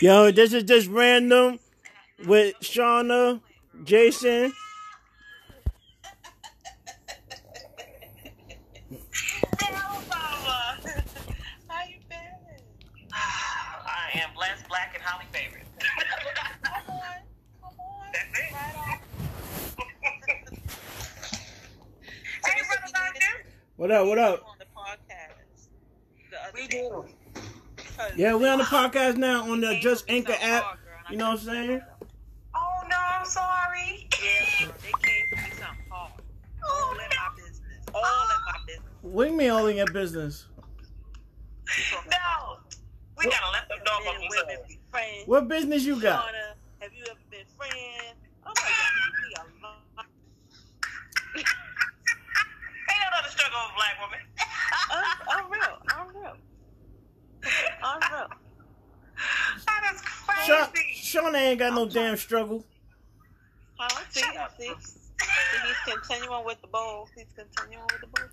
[0.00, 1.58] Yo, this is just random
[2.26, 3.40] with Shauna,
[3.84, 4.52] Jason.
[9.60, 10.00] Hello,
[11.68, 12.18] How you been?
[13.12, 15.62] I am blessed, black, and highly favored.
[16.62, 17.02] Come on.
[17.60, 18.12] Come on.
[18.12, 18.52] That's it.
[18.54, 18.98] Right on.
[22.44, 23.44] Hey, brother doctor.
[23.76, 24.06] What up?
[24.06, 24.44] What up?
[24.48, 25.68] On the podcast.
[26.30, 26.88] The other We day.
[26.88, 27.04] do.
[27.98, 30.62] Because Yeah, we're on the podcast now on the Anchor Just Anchor so app.
[30.62, 31.80] hard, girl, You know what I'm saying?
[32.54, 34.08] Oh no, I'm sorry.
[34.22, 36.12] Yeah, girl, they came to me something hard.
[36.70, 37.86] Oh, all in my business.
[37.94, 38.04] All in
[38.46, 38.84] my business.
[39.02, 40.46] What do you mean all in your business?
[42.10, 42.58] No,
[43.16, 44.56] we gotta let them know about and women
[44.90, 45.22] friends.
[45.26, 46.24] What business you got?
[46.26, 48.18] Shauna, have you ever been friends?
[48.44, 48.64] I'm like,
[48.98, 50.06] leave me alone.
[51.36, 51.46] Ain't
[53.00, 54.20] no other struggle of a black woman.
[54.90, 55.78] I'm, I'm real.
[55.88, 56.36] I'm real.
[57.82, 58.00] I'm.
[59.66, 60.86] That is crazy.
[60.94, 62.64] Shauna ain't got no damn struggle.
[63.78, 64.02] Huh?
[64.10, 64.54] See, Shut up.
[64.58, 64.98] see, see,
[65.66, 67.08] he's continuing with the bowl.
[67.16, 68.28] He's continuing with the bowl.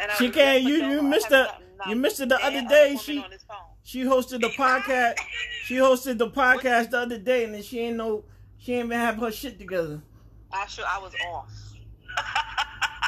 [0.00, 2.96] And She can't- just you- you missed haven't the- you missed it the other day.
[2.96, 3.56] She- on his phone.
[3.82, 5.16] She hosted the podcast.
[5.64, 8.24] She hosted the podcast the other day, and then she ain't no.
[8.58, 10.00] She ain't even have her shit together.
[10.52, 11.50] Actually, I was off.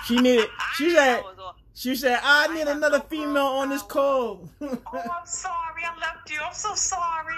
[0.06, 0.48] She needed.
[0.76, 1.22] She I said.
[1.24, 1.56] was off.
[1.80, 5.82] She said, "I I need have another no female on this call." Oh, I'm sorry.
[5.82, 6.38] I left you.
[6.44, 7.34] I'm so sorry.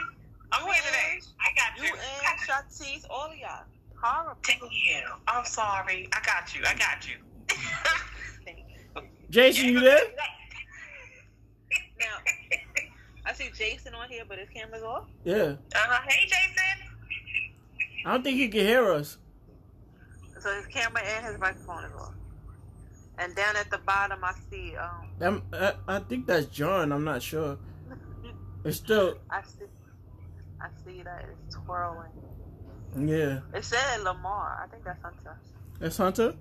[0.50, 1.12] I'm You here today.
[1.12, 1.94] and- I got You you.
[1.94, 3.62] and Shotise, all of y'all.
[4.02, 4.36] Horrible.
[4.42, 5.20] Damn.
[5.28, 6.08] I'm sorry.
[6.12, 6.62] I got you.
[6.66, 9.02] I got you.
[9.30, 10.00] Jason, you there?
[12.00, 12.06] Now,
[13.24, 15.04] I see Jason on here, but his camera's off.
[15.22, 15.54] Yeah.
[15.72, 16.00] Uh-huh.
[16.08, 16.88] Hey, Jason.
[18.06, 19.18] I don't think he can hear us.
[20.40, 22.14] So his camera and his microphone is off.
[23.22, 26.90] And down at the bottom, I see um, I, I think that's John.
[26.92, 27.56] I'm not sure.
[28.64, 29.64] It's still, I see,
[30.60, 32.12] I see that it's twirling.
[32.96, 33.40] yeah.
[33.52, 34.62] It said Lamar.
[34.64, 35.36] I think that's Hunter.
[35.80, 36.34] That's Hunter.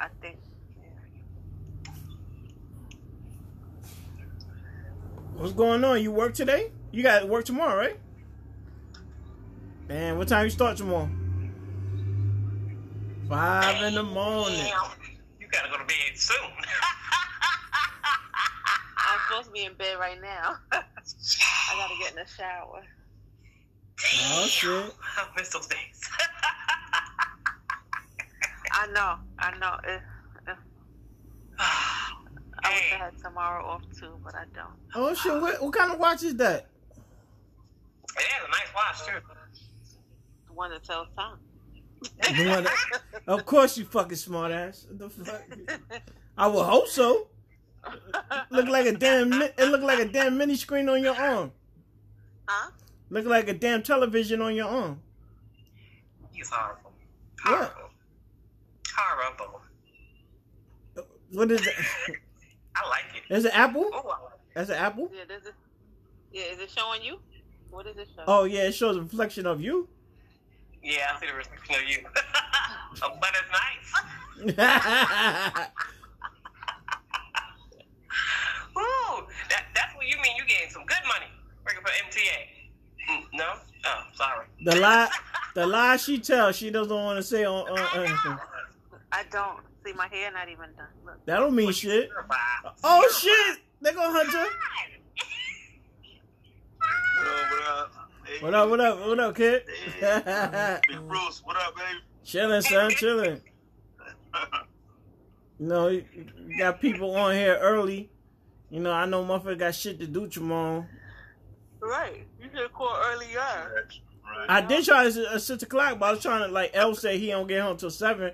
[0.00, 0.38] I think.
[0.76, 1.92] Yeah.
[5.36, 6.02] What's going on?
[6.02, 6.72] You work today?
[6.90, 7.96] You got work tomorrow, right?
[9.88, 11.08] Man, what time you start tomorrow?
[13.28, 14.58] Five in the morning.
[14.58, 15.05] Damn.
[16.16, 16.52] You gotta go to bed soon.
[18.98, 20.56] I'm supposed to be in bed right now.
[20.72, 20.82] I
[21.76, 22.82] gotta get in the shower.
[24.28, 24.94] Oh shit.
[25.16, 26.00] I miss those days.
[28.72, 29.16] I know.
[29.38, 29.78] I know.
[29.84, 30.02] It,
[31.58, 34.74] I wish I had tomorrow off too, but I don't.
[34.94, 35.40] Oh shit.
[35.40, 36.66] What, what kind of watch is that?
[38.16, 39.20] it is a nice watch too.
[40.46, 41.38] The one that tells time.
[42.20, 44.86] The one that- of course you fucking smart ass.
[44.90, 45.42] The fuck?
[46.38, 47.28] I would hope so.
[48.50, 49.32] Look like a damn.
[49.32, 51.52] It look like a damn mini screen on your arm.
[52.46, 52.70] huh?
[53.10, 55.00] Look like a damn television on your arm.
[56.32, 56.92] He's horrible.
[57.42, 57.54] What?
[57.54, 57.90] Horrible.
[58.96, 59.60] Horrible.
[61.32, 61.74] What is it?
[62.76, 63.34] I like it.
[63.34, 63.88] Is it Apple?
[63.92, 64.38] Oh, I like it.
[64.54, 65.10] That's an Apple.
[65.14, 65.54] Yeah, does it?
[66.32, 67.18] Yeah, is it showing you?
[67.70, 68.26] What is it showing?
[68.28, 69.88] Oh yeah, it shows a reflection of you.
[70.86, 71.98] Yeah, I see the reflection of you.
[73.20, 73.90] but it's nice.
[78.78, 80.36] Ooh, that, that's what you mean.
[80.36, 81.26] You getting some good money
[81.64, 82.46] working for MTA.
[83.10, 83.54] Mm, No?
[83.86, 84.46] Oh, sorry.
[84.64, 85.08] the lie,
[85.54, 88.16] the lie she tells, she doesn't want to say on, on I anything.
[88.32, 88.38] know.
[89.12, 89.60] I don't.
[89.84, 90.86] See, my hair not even done.
[91.04, 91.24] Look.
[91.26, 92.08] That don't mean shit.
[92.08, 92.72] You're fine.
[92.84, 93.58] Oh You're shit!
[93.80, 94.46] They go Hunter.
[97.18, 97.92] What up, what up?
[98.26, 98.68] Hey, What up?
[98.68, 98.98] What up?
[99.00, 99.62] What up, kid?
[100.00, 102.00] Big Bruce, what up, baby?
[102.24, 103.40] chilling, son, chilling.
[105.58, 106.04] You know, you
[106.58, 108.10] got people on here early.
[108.68, 110.84] You know, I know motherfucker got shit to do tomorrow.
[111.80, 112.26] Right.
[112.38, 113.38] You should call earlier.
[113.38, 114.50] Right.
[114.50, 117.16] I did try at uh, six o'clock, but I was trying to like L say
[117.16, 118.32] he don't get home till seven,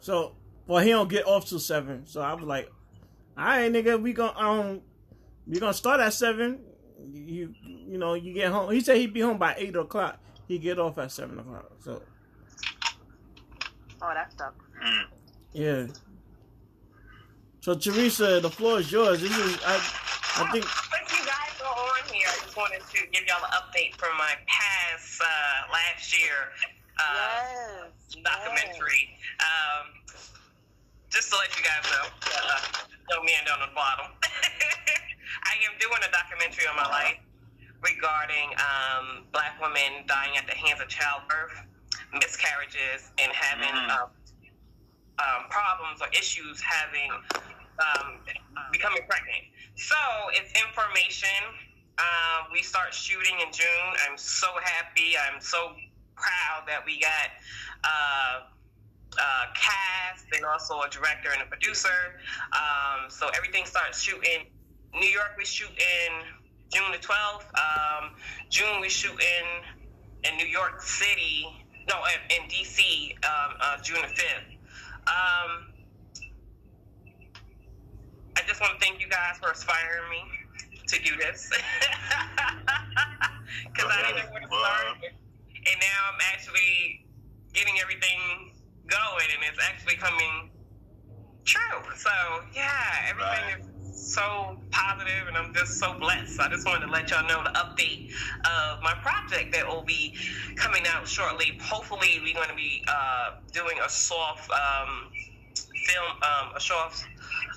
[0.00, 0.36] so
[0.66, 2.06] well he don't get off till seven.
[2.06, 2.72] So I was like,
[3.36, 4.80] all right, nigga, we gonna um
[5.46, 6.60] we gonna start at seven.
[7.12, 7.52] You
[7.94, 8.72] you know you get home.
[8.72, 10.18] He said he'd be home by eight o'clock.
[10.48, 11.70] He get off at seven o'clock.
[11.78, 12.02] So
[14.02, 14.66] Oh, that sucks.
[14.84, 15.04] Mm.
[15.52, 15.86] yeah.
[17.60, 19.20] So Theresa, the floor is yours.
[19.20, 19.78] This is I
[20.42, 23.54] I think Since you guys are on here, I just wanted to give y'all an
[23.62, 26.50] update from my past uh, last year
[26.98, 28.18] uh, yes.
[28.26, 29.14] documentary.
[29.38, 30.02] Um,
[31.14, 32.58] just to let you guys know, uh,
[33.14, 34.10] no man down on the bottom.
[35.46, 37.22] I am doing a documentary on my life
[37.84, 41.52] regarding um, black women dying at the hands of childbirth,
[42.12, 43.90] miscarriages, and having Mhm.
[43.90, 44.10] um,
[45.18, 47.10] um, problems or issues having
[47.78, 48.20] um,
[48.72, 49.44] becoming pregnant.
[49.76, 49.96] So
[50.32, 51.28] it's information
[51.96, 53.90] Um, we start shooting in June.
[54.08, 55.14] I'm so happy.
[55.16, 55.76] I'm so
[56.16, 57.30] proud that we got
[57.84, 58.40] uh,
[59.16, 62.18] uh, cast and also a director and a producer.
[62.52, 64.50] Um, so everything starts shooting.
[64.92, 66.12] New York, we shoot in
[66.74, 67.46] June the 12th.
[67.54, 68.10] Um,
[68.50, 71.46] June, we shoot in in New York City.
[71.88, 74.56] No, in, in DC, um, uh, June the 5th.
[75.06, 75.66] Um,
[78.36, 80.22] I just want to thank you guys for inspiring me
[80.88, 81.50] to do this
[83.72, 87.06] because I didn't know where to start, and now I'm actually
[87.52, 88.52] getting everything
[88.88, 90.50] going, and it's actually coming
[91.44, 91.82] true.
[91.96, 92.10] So
[92.54, 93.60] yeah, everything Right.
[93.60, 96.40] is so positive, and I'm just so blessed.
[96.40, 98.10] I just wanted to let y'all know the update
[98.44, 100.14] of my project that will be
[100.56, 101.58] coming out shortly.
[101.62, 105.10] Hopefully, we're going to be uh, doing a soft um,
[105.54, 107.06] film, um, a soft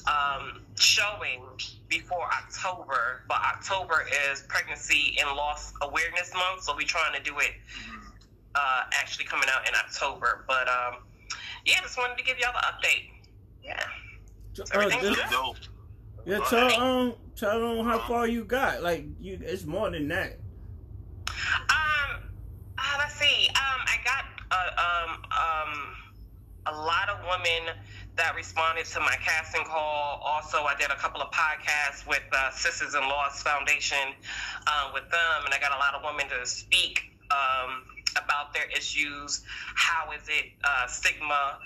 [0.07, 1.41] um, showing
[1.89, 7.37] before October, but October is Pregnancy and Loss Awareness Month, so we're trying to do
[7.39, 7.51] it
[8.55, 10.43] uh, actually coming out in October.
[10.47, 11.03] But um,
[11.65, 13.09] yeah, just wanted to give y'all the update.
[13.63, 13.83] Yeah.
[14.59, 15.67] Uh, Everything's this- good.
[16.27, 18.83] Yeah, tell um, tell them how far you got.
[18.83, 20.37] Like you, it's more than that.
[21.27, 22.21] Um,
[22.77, 23.47] uh, let's see.
[23.49, 27.73] Um, I got uh, um, um, a lot of women
[28.17, 30.21] that responded to my casting call.
[30.25, 34.13] Also, I did a couple of podcasts with uh, Sisters in Loss Foundation
[34.67, 37.83] uh, with them, and I got a lot of women to speak um,
[38.17, 39.43] about their issues.
[39.75, 41.59] How is it uh, stigma,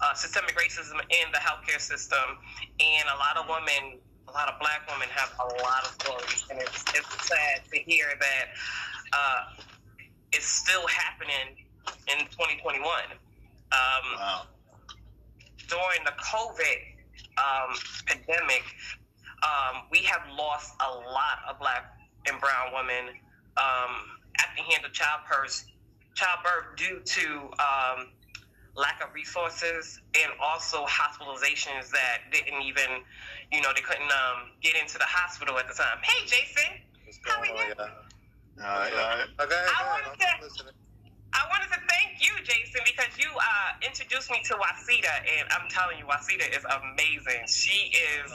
[0.00, 2.38] uh, systemic racism in the healthcare system?
[2.80, 3.98] And a lot of women,
[4.36, 8.08] lot of black women have a lot of stories, and it's, it's sad to hear
[8.20, 8.46] that
[9.14, 9.62] uh,
[10.32, 11.56] it's still happening
[12.12, 12.84] in 2021.
[12.84, 13.16] Um,
[13.72, 14.42] Wow.
[15.68, 16.78] during the COVID
[17.38, 17.74] um,
[18.06, 18.62] pandemic,
[19.42, 21.96] um, we have lost a lot of black
[22.28, 23.14] and brown women
[23.56, 25.66] um, at the hands of childbirth,
[26.14, 28.08] childbirth due to um,
[28.76, 33.02] lack of resources and also hospitalizations that didn't even,
[33.52, 35.98] you know, they couldn't um, get into the hospital at the time.
[36.02, 36.80] Hey, Jason.
[37.24, 37.52] How are you?
[37.52, 37.80] y'all?
[37.80, 39.28] All right, all right.
[39.40, 40.72] Okay, I wanted to- listening.
[41.34, 45.68] I wanted to thank you, Jason, because you uh, introduced me to Wasita, and I'm
[45.68, 47.44] telling you, Wasita is amazing.
[47.46, 48.32] She is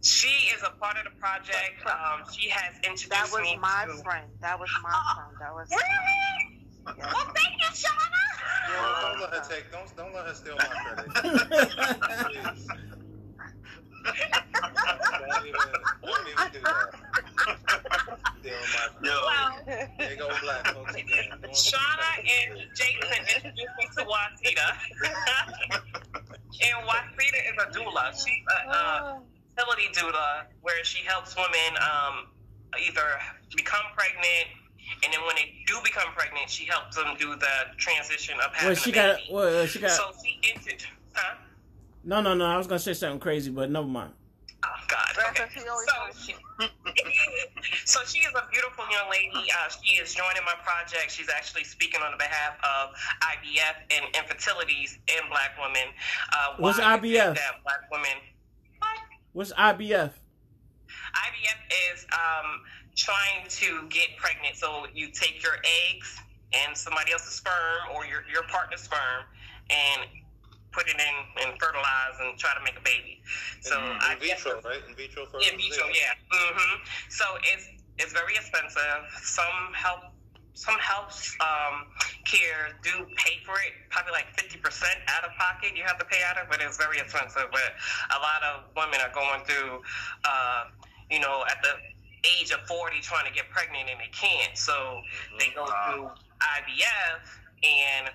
[0.00, 1.84] she is a part of the project.
[1.84, 4.02] Um, she has introduced That was me my to.
[4.02, 4.24] friend.
[4.40, 5.36] That was my friend.
[5.40, 5.68] That was.
[5.68, 6.96] Really?
[6.96, 7.12] Yeah.
[7.12, 8.24] Well, thank you, Shauna.
[8.74, 9.70] Don't, don't let her take.
[9.72, 11.08] Don't don't let her steal my credit.
[12.30, 12.68] Please.
[14.04, 15.60] Don't even,
[16.04, 16.88] don't even do that.
[18.40, 19.02] Steal my credit.
[19.02, 21.30] Yo, Well, There you go, black folks again.
[21.52, 24.68] Shauna and Jason introduced me to Wasita.
[26.62, 28.12] and Wasita is a doula.
[28.12, 29.20] She's a, a
[29.56, 32.26] fertility doula where she helps women um,
[32.86, 33.18] either
[33.56, 34.48] become pregnant,
[35.02, 38.68] and then when they do become pregnant, she helps them do the transition of having
[38.68, 39.16] well, she a got.
[39.18, 39.28] baby.
[39.32, 39.90] Well, she got.
[39.90, 41.34] So she entered, huh?
[42.04, 42.46] no, no, no.
[42.46, 44.12] I was gonna say something crazy, but never mind.
[44.64, 45.10] Oh God.
[45.30, 45.42] Okay.
[45.42, 46.24] what she always So does.
[46.24, 46.34] she,
[47.84, 49.50] so she is a beautiful young lady.
[49.50, 51.10] Uh, she is joining my project.
[51.10, 55.92] She's actually speaking on the behalf of IVF and infertilities in Black women.
[56.32, 57.34] Uh, What's why is it IVF?
[57.34, 58.16] That Black women.
[58.78, 58.98] What?
[59.34, 60.12] What's IBF?
[61.14, 62.60] IVF is um,
[62.96, 64.56] trying to get pregnant.
[64.56, 65.56] So you take your
[65.90, 66.18] eggs
[66.52, 69.24] and somebody else's sperm or your, your partner's sperm
[69.70, 70.08] and
[70.72, 73.22] put it in and fertilize and try to make a baby.
[73.60, 74.82] So in, in vitro, right?
[74.88, 75.54] In vitro fertilization.
[75.54, 76.18] in vitro, yeah.
[76.30, 77.24] hmm So
[77.54, 79.06] it's it's very expensive.
[79.22, 80.10] Some help
[80.54, 81.86] some health um,
[82.24, 85.76] care do pay for it, probably like fifty percent out of pocket.
[85.76, 87.46] You have to pay out of, but it's very expensive.
[87.50, 87.74] But
[88.14, 89.82] a lot of women are going through,
[90.24, 90.64] uh,
[91.10, 91.74] you know, at the
[92.24, 94.56] age of forty, trying to get pregnant and they can't.
[94.56, 95.00] So
[95.38, 97.20] they go through IVF
[97.62, 98.10] and.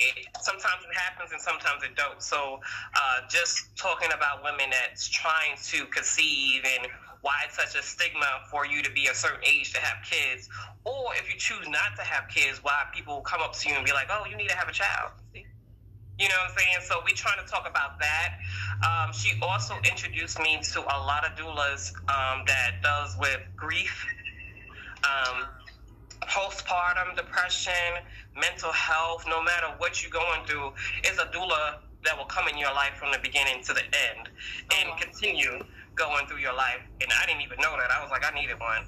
[0.00, 2.22] It, sometimes it happens and sometimes it don't.
[2.22, 2.60] So,
[2.94, 6.86] uh, just talking about women that's trying to conceive and
[7.22, 10.48] why it's such a stigma for you to be a certain age to have kids,
[10.84, 13.84] or if you choose not to have kids, why people come up to you and
[13.84, 15.12] be like, "Oh, you need to have a child."
[16.18, 16.76] You know what I'm saying?
[16.82, 18.38] So we're trying to talk about that.
[18.82, 24.04] Um, she also introduced me to a lot of doulas um, that does with grief,
[25.04, 25.46] um,
[26.22, 28.02] postpartum depression,
[28.34, 29.24] mental health.
[29.28, 30.72] No matter what you're going through,
[31.04, 34.28] is a doula that will come in your life from the beginning to the end
[34.74, 35.62] and continue
[35.94, 36.80] going through your life.
[37.00, 37.90] And I didn't even know that.
[37.90, 38.82] I was like, I needed one.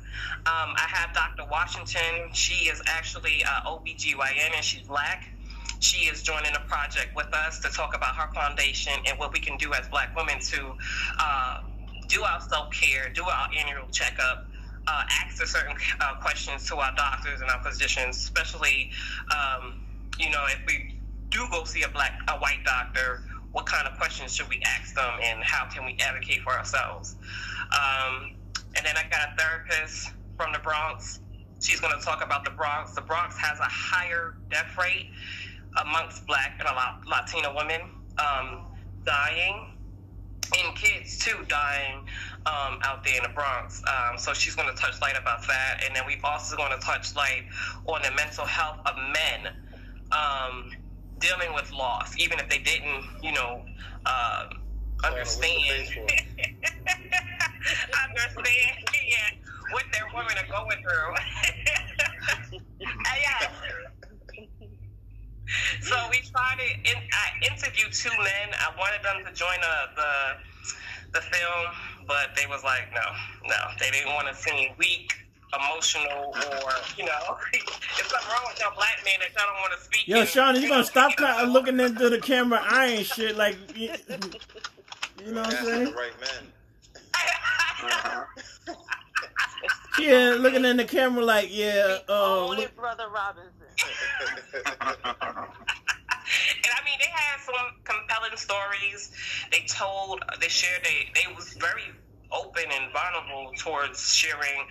[0.47, 1.49] Um, I have Dr.
[1.51, 2.33] Washington.
[2.33, 5.29] She is actually uh, OBGYN and she's black.
[5.81, 9.41] She is joining a project with us to talk about her foundation and what we
[9.41, 10.75] can do as black women to
[11.19, 11.63] uh,
[12.07, 14.47] do our self care, do our annual checkup,
[14.87, 18.91] uh, ask certain uh, questions to our doctors and our physicians, especially,
[19.31, 19.81] um,
[20.19, 20.95] you know, if we
[21.31, 23.23] do go see a black, a white doctor,
[23.53, 27.17] what kind of questions should we ask them, and how can we advocate for ourselves?
[27.73, 28.35] Um,
[28.77, 31.21] and then I got a therapist from the Bronx.
[31.61, 32.95] She's going to talk about the Bronx.
[32.95, 35.11] The Bronx has a higher death rate
[35.77, 37.81] amongst black and a lot Latina women
[38.19, 38.67] um,
[39.05, 39.71] dying
[40.59, 42.07] and kids too dying
[42.47, 43.83] um, out there in the Bronx.
[43.87, 46.79] Um, so she's going to touch light about that, and then we've also going to
[46.85, 47.45] touch light
[47.87, 49.53] on the mental health of men
[50.13, 50.73] um,
[51.19, 53.65] dealing with loss, even if they didn't, you know,
[54.07, 54.49] uh,
[55.05, 55.89] understand.
[58.09, 59.31] understand, yeah,
[59.73, 61.15] what their women are going through.
[62.81, 63.51] yeah.
[65.83, 66.91] So we tried to.
[66.91, 68.55] In, I interviewed two men.
[68.55, 70.13] I wanted them to join uh, the
[71.13, 71.67] the film,
[72.07, 73.01] but they was like, no,
[73.49, 75.13] no, they didn't want to seem weak,
[75.53, 79.73] emotional, or you know, if something wrong with your black man that y'all don't want
[79.77, 80.07] to speak.
[80.07, 83.57] Yo, in- Shauna, you gonna stop kind of looking into the camera iron shit like
[83.77, 83.93] you,
[85.25, 85.85] you know what I'm saying?
[85.87, 86.53] the right man.
[89.99, 93.60] Yeah, looking in the camera like, yeah, Own uh, it, brother Robinson.
[96.65, 99.11] And I mean, they had some compelling stories.
[99.51, 101.91] They told, they shared, they they was very
[102.33, 104.67] open and vulnerable towards sharing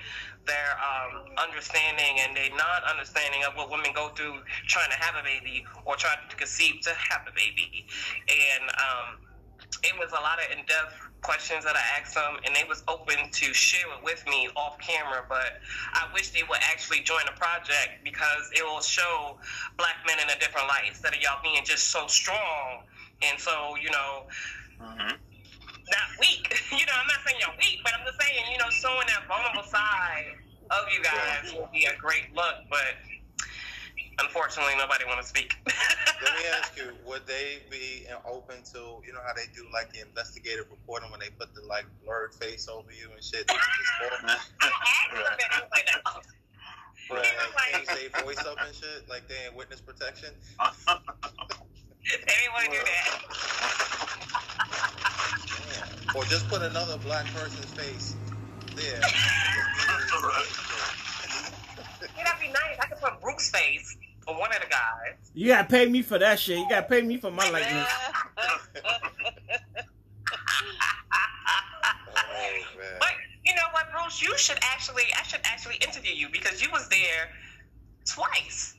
[0.45, 5.23] their um, understanding and their non-understanding of what women go through trying to have a
[5.23, 7.85] baby or trying to conceive to have a baby.
[8.29, 9.19] And um,
[9.83, 13.15] it was a lot of in-depth questions that I asked them, and they was open
[13.31, 15.25] to share it with me off camera.
[15.27, 15.59] But
[15.93, 19.37] I wish they would actually join the project because it will show
[19.77, 22.83] black men in a different light instead of y'all being just so strong
[23.21, 24.27] and so you know
[24.81, 25.17] Mhm.
[25.91, 26.47] not weak.
[26.71, 29.27] you know, I'm not saying you're weak, but I'm just saying you know showing that
[29.27, 30.35] vulnerable side
[30.71, 32.55] of you guys will be a great look.
[32.69, 32.95] But
[34.21, 35.55] unfortunately, nobody want to speak.
[35.65, 39.91] Let me ask you, would they be open to, you know how they do like
[39.93, 43.45] the investigative reporting when they put the like blurred face over you and shit?
[43.49, 44.39] I asked them that.
[44.61, 46.25] I was like.
[47.11, 50.29] Right, like like- change their voice up and shit, like they in witness protection.
[52.09, 53.07] They didn't want to do that.
[56.07, 56.15] Damn.
[56.15, 58.15] Or just put another black person's face
[58.75, 59.01] there.
[62.17, 62.77] Yeah, that'd be nice.
[62.81, 63.95] I could put Brooke's face
[64.29, 65.31] on one of the guys.
[65.33, 66.57] you gotta pay me for that shit.
[66.59, 67.87] You gotta pay me for my likeness.
[68.37, 68.59] oh.
[72.99, 73.09] But
[73.45, 74.21] you know what, Bruce?
[74.21, 77.29] You should actually, I should actually interview you because you was there
[78.05, 78.75] twice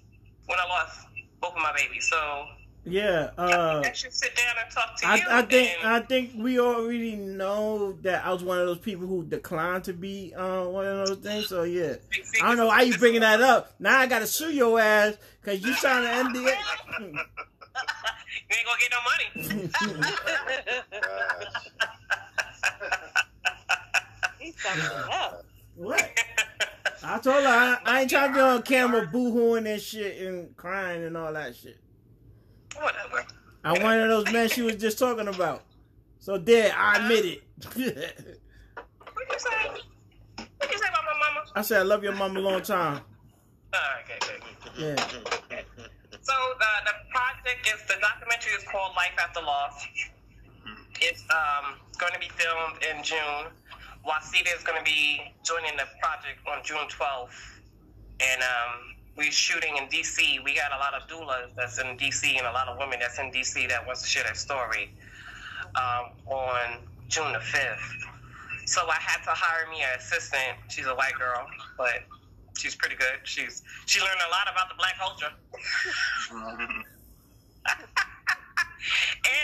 [0.46, 1.00] when I lost
[1.40, 2.08] both of my babies.
[2.08, 2.44] So
[2.84, 5.22] Yeah, uh, I should sit down and talk to I, you.
[5.28, 9.22] I think I think we already know that I was one of those people who
[9.22, 11.48] declined to be uh, one of those things.
[11.48, 11.96] So yeah,
[12.42, 13.74] I don't know why you bringing that up.
[13.78, 16.56] Now I gotta sue your ass because you signed an NDA.
[18.48, 19.70] You ain't gonna get no money.
[24.40, 25.44] He's something else.
[25.76, 26.10] what?
[27.02, 30.56] I told her I, I ain't trying to be on camera boo-hooing and shit and
[30.56, 31.78] crying and all that shit.
[32.80, 33.26] Whatever.
[33.64, 35.64] I'm one of those men she was just talking about.
[36.18, 37.42] So there, I admit it.
[37.64, 39.68] What you say?
[40.58, 41.46] What you say about my mama?
[41.54, 43.00] I said I love your mama a long time.
[43.72, 44.40] Oh, okay, okay.
[44.78, 44.96] Yeah.
[46.22, 49.86] So the the project is the documentary is called Life After Loss.
[51.00, 53.52] It's um going to be filmed in June.
[54.06, 57.60] Wasita is going to be joining the project on June 12th,
[58.20, 60.42] and um, we're shooting in DC.
[60.42, 63.18] We got a lot of doulas that's in DC and a lot of women that's
[63.18, 64.94] in DC that wants to share their story
[65.76, 68.00] um, on June the 5th.
[68.64, 70.56] So I had to hire me an assistant.
[70.70, 71.46] She's a white girl,
[71.76, 72.04] but
[72.56, 73.20] she's pretty good.
[73.24, 75.32] She's she learned a lot about the black culture.
[76.32, 76.84] and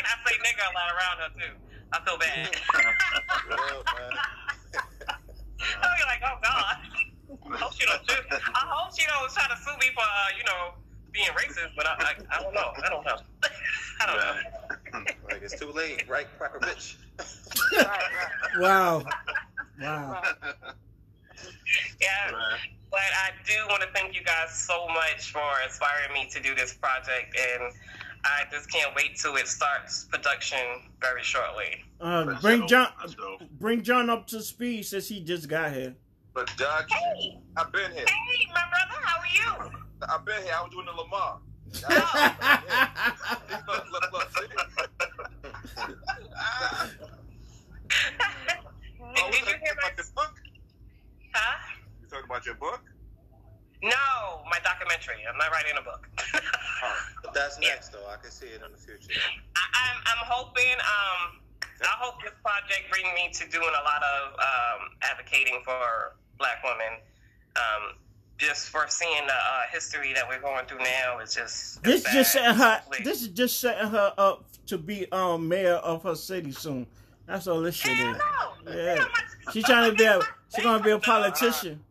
[0.09, 1.53] I say nigga a lot around her too.
[1.93, 2.49] I feel bad.
[3.47, 4.13] What up, man?
[5.83, 6.77] I'll be like, oh god.
[7.53, 8.17] I hope she don't sue.
[8.31, 10.75] I hope she don't try to sue me for uh, you know
[11.13, 12.73] being racist, but I, I I don't know.
[12.85, 13.17] I don't know.
[14.01, 14.35] I don't know.
[15.31, 16.97] Like it's too late, right, cracker bitch?
[17.77, 19.03] Right, right, Wow.
[19.81, 20.23] Wow.
[20.23, 20.55] right.
[22.01, 22.31] Yeah.
[22.91, 26.55] But I do want to thank you guys so much for inspiring me to do
[26.55, 27.73] this project, and
[28.25, 30.59] I just can't wait till it starts production
[31.01, 31.85] very shortly.
[32.01, 32.89] Uh, bring John,
[33.59, 35.95] bring John up to speed since he just got here.
[36.37, 38.05] But Doc, Hey, I've been here.
[38.07, 39.73] hey, my brother, how are you?
[40.07, 40.53] I've been here.
[40.55, 41.39] I was doing the Lamar.
[43.67, 44.31] look, look, look.
[44.37, 44.45] See?
[46.37, 46.89] Ah,
[49.15, 49.89] Did, did you hear my?
[49.89, 50.35] Like the book.
[51.33, 51.57] Huh?
[52.45, 52.83] your book?
[53.83, 55.25] No, my documentary.
[55.27, 56.07] I'm not writing a book.
[57.25, 57.71] But that's Yeah.
[57.71, 58.07] next, though.
[58.13, 59.19] I can see it in the future.
[59.57, 60.77] I, I'm, I'm hoping.
[60.85, 61.41] Um,
[61.83, 66.63] I hope this project brings me to doing a lot of um, advocating for Black
[66.65, 67.01] women.
[67.57, 67.95] Um,
[68.39, 72.13] just for seeing the uh, history that we're going through now is just This it's
[72.13, 72.43] just bad.
[72.45, 72.83] setting her.
[72.91, 73.05] Please.
[73.05, 76.87] This is just setting her up to be um mayor of her city soon.
[77.27, 78.19] That's all this shit Hell is.
[78.67, 78.73] no.
[78.73, 78.77] Yeah.
[78.77, 80.21] You know how much- She's trying to be a.
[80.55, 81.83] She's gonna be a No, politician.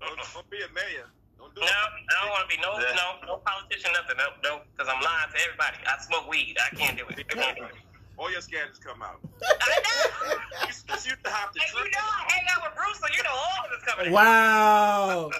[0.00, 1.06] Don't, don't be a mayor.
[1.38, 1.70] Don't do No, it.
[1.70, 4.16] I don't want to be no, no, no politician, nothing.
[4.18, 5.76] No, no, because I'm lying to everybody.
[5.86, 6.56] I smoke weed.
[6.60, 7.18] I can't do it.
[7.18, 7.72] I can't do it.
[8.18, 9.20] All your scandals come out.
[9.42, 9.80] I
[10.28, 10.34] know.
[10.62, 13.06] You, you used to have to And you know I hang out with Bruce, so
[13.16, 14.06] you know all of this coming.
[14.06, 14.12] in.
[14.12, 15.30] Wow.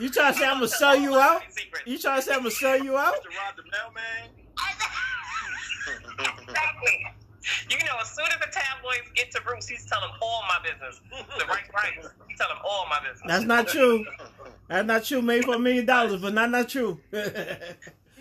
[0.00, 1.42] You trying to say I'm gonna sell you out?
[1.86, 3.22] You trying to say I'm gonna sell you out?
[3.22, 4.30] To rob the mailman.
[6.42, 7.06] Exactly.
[7.70, 11.00] You know, as soon as the tabloids get to Bruce, he's telling all my business.
[11.38, 11.92] The right price.
[12.28, 13.22] He's telling all my business.
[13.26, 14.04] That's not true.
[14.68, 15.20] That's not true.
[15.22, 16.98] Made for a million dollars, but not not true.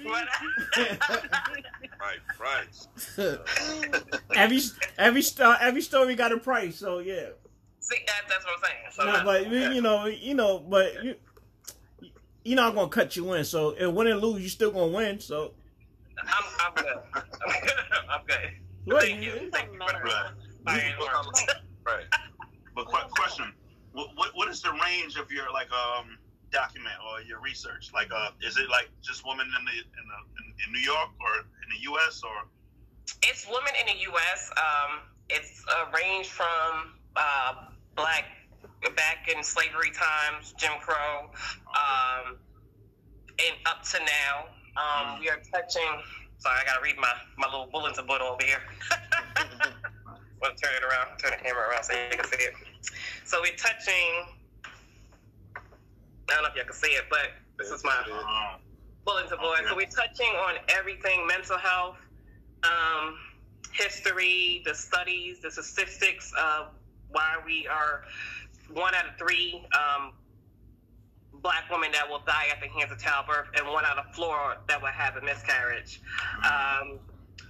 [0.03, 0.27] But-
[1.99, 3.37] Right, right.
[4.35, 4.59] every
[4.97, 6.75] every star every story got a price.
[6.77, 7.29] So yeah.
[7.79, 8.83] See, that, that's what I'm saying.
[8.91, 11.15] So, No, but you know, you know, but you,
[12.43, 13.43] you're not gonna cut you in.
[13.45, 15.19] So if win and lose, you still gonna win.
[15.19, 15.53] So
[16.21, 16.93] I'm, I'm good.
[17.13, 17.23] I'm
[17.61, 17.71] good.
[18.09, 18.49] I'm good.
[18.85, 19.03] What?
[19.03, 19.49] Thank you.
[19.51, 19.99] Thank you for the
[20.65, 20.93] Right.
[21.85, 22.05] Right.
[22.75, 23.53] But qu- question:
[23.91, 26.17] what, what what is the range of your like um
[26.53, 27.91] document or your research?
[27.93, 31.09] Like, uh, is it like just women in the in the in, in New York
[31.19, 32.21] or in the U.S.
[32.23, 32.47] or?
[33.25, 34.51] It's women in the U.S.
[34.55, 38.25] Um, it's a range from uh, black
[38.95, 41.31] back in slavery times, Jim Crow,
[41.75, 42.37] um,
[43.39, 44.45] and up to now.
[44.75, 46.01] Um, we are touching.
[46.37, 48.59] Sorry, I gotta read my, my little bulletin board over here.
[50.41, 52.53] Let's turn it around, turn the camera around so you can see it.
[53.23, 54.42] So we're touching.
[56.29, 58.57] I don't know if y'all can see it, but this is my Uh,
[59.05, 59.59] bulletin board.
[59.59, 59.69] Okay.
[59.69, 61.97] So we're touching on everything mental health,
[62.63, 63.19] um,
[63.71, 66.67] history, the studies, the statistics of
[67.09, 68.05] why we are
[68.71, 70.13] one out of three um,
[71.41, 74.55] black women that will die at the hands of childbirth, and one out of four
[74.67, 76.01] that will have a miscarriage.
[76.45, 76.99] Um,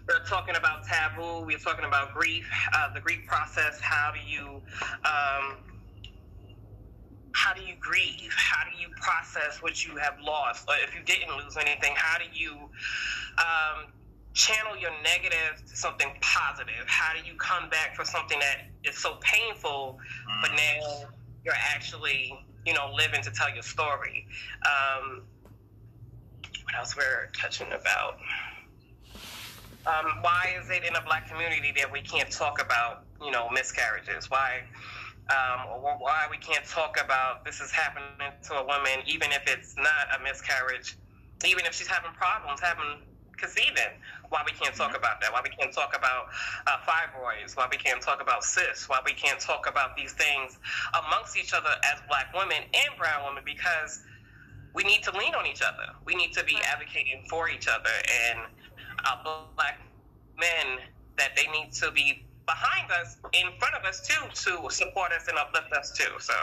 [0.08, 1.46] we're talking about taboo.
[1.46, 3.80] We're talking about grief, uh, the grief process.
[3.80, 4.62] How do you
[5.06, 5.58] um,
[7.44, 8.34] how do you grieve?
[8.38, 10.66] How do you process what you have lost?
[10.70, 12.54] Or if you didn't lose anything, how do you
[13.38, 13.92] um,
[14.34, 16.88] channel your negative to something positive?
[16.88, 20.00] How do you come back for something that is so painful,
[20.42, 21.10] but now
[21.44, 22.34] you're actually,
[22.66, 24.26] you know, living to tell your story?
[24.66, 25.24] Um,
[26.64, 28.20] what else we're touching about?
[29.86, 33.50] Um, why is it in a black community that we can't talk about, you know,
[33.50, 34.30] miscarriages?
[34.32, 34.62] Why?
[35.30, 39.44] Um, or why we can't talk about this is happening to a woman, even if
[39.48, 40.98] it's not a miscarriage,
[41.46, 43.02] even if she's having problems having
[43.38, 44.00] conceiving.
[44.30, 45.32] Why we can't talk about that?
[45.32, 46.28] Why we can't talk about
[46.66, 47.56] uh, fibroids?
[47.56, 48.90] Why we can't talk about cysts?
[48.90, 50.58] Why we can't talk about these things
[51.06, 53.44] amongst each other as black women and brown women?
[53.46, 54.02] Because
[54.74, 55.94] we need to lean on each other.
[56.06, 57.94] We need to be advocating for each other,
[58.28, 58.40] and
[59.06, 59.80] uh, black
[60.40, 60.80] men
[61.18, 65.28] that they need to be behind us, in front of us too, to support us
[65.28, 66.12] and uplift us too.
[66.20, 66.34] So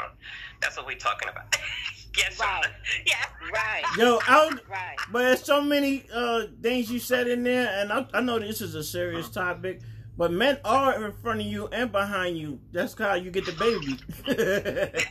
[0.60, 1.56] that's what we're talking about.
[2.16, 2.62] yes, Right.
[2.64, 2.70] Shauna.
[3.06, 3.14] Yeah.
[3.52, 3.84] Right.
[3.96, 4.52] yo, out.
[4.68, 4.96] Right.
[5.12, 8.60] But there's so many uh, things you said in there, and I, I know this
[8.60, 9.80] is a serious topic.
[10.16, 12.60] But men are in front of you and behind you.
[12.72, 13.96] That's how you get the baby.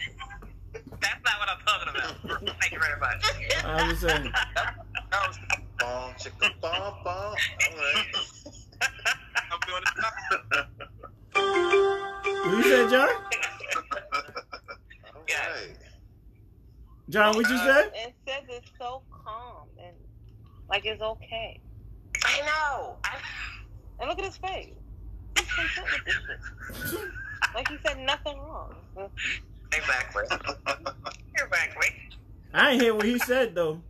[1.01, 2.59] That's not what I'm talking about.
[2.59, 3.23] Thank you very much.
[3.63, 4.31] I was saying.
[4.55, 5.39] That was,
[5.79, 7.05] Bom, chicka, bom, bom.
[7.05, 7.35] All
[7.77, 8.05] right.
[9.51, 9.83] I'm doing
[10.51, 10.65] it.
[12.49, 13.09] What you said, John?
[15.29, 15.75] Right.
[17.09, 17.91] John, what you said?
[17.93, 19.95] It says it's so calm and
[20.69, 21.59] like it's okay.
[22.25, 22.97] I know.
[23.03, 23.17] I,
[23.99, 24.73] And look at his face.
[25.37, 26.95] He's content with this.
[27.53, 28.73] Like he said nothing wrong.
[29.71, 30.23] exactly.
[31.35, 31.87] Exactly.
[32.53, 33.81] I ain't hear what he said though.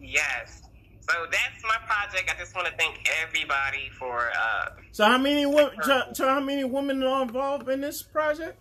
[0.00, 0.62] Yes.
[1.10, 2.30] So that's my project.
[2.34, 5.72] I just want to thank everybody for uh, So how many women?
[5.82, 8.58] So, so how many women are involved in this project?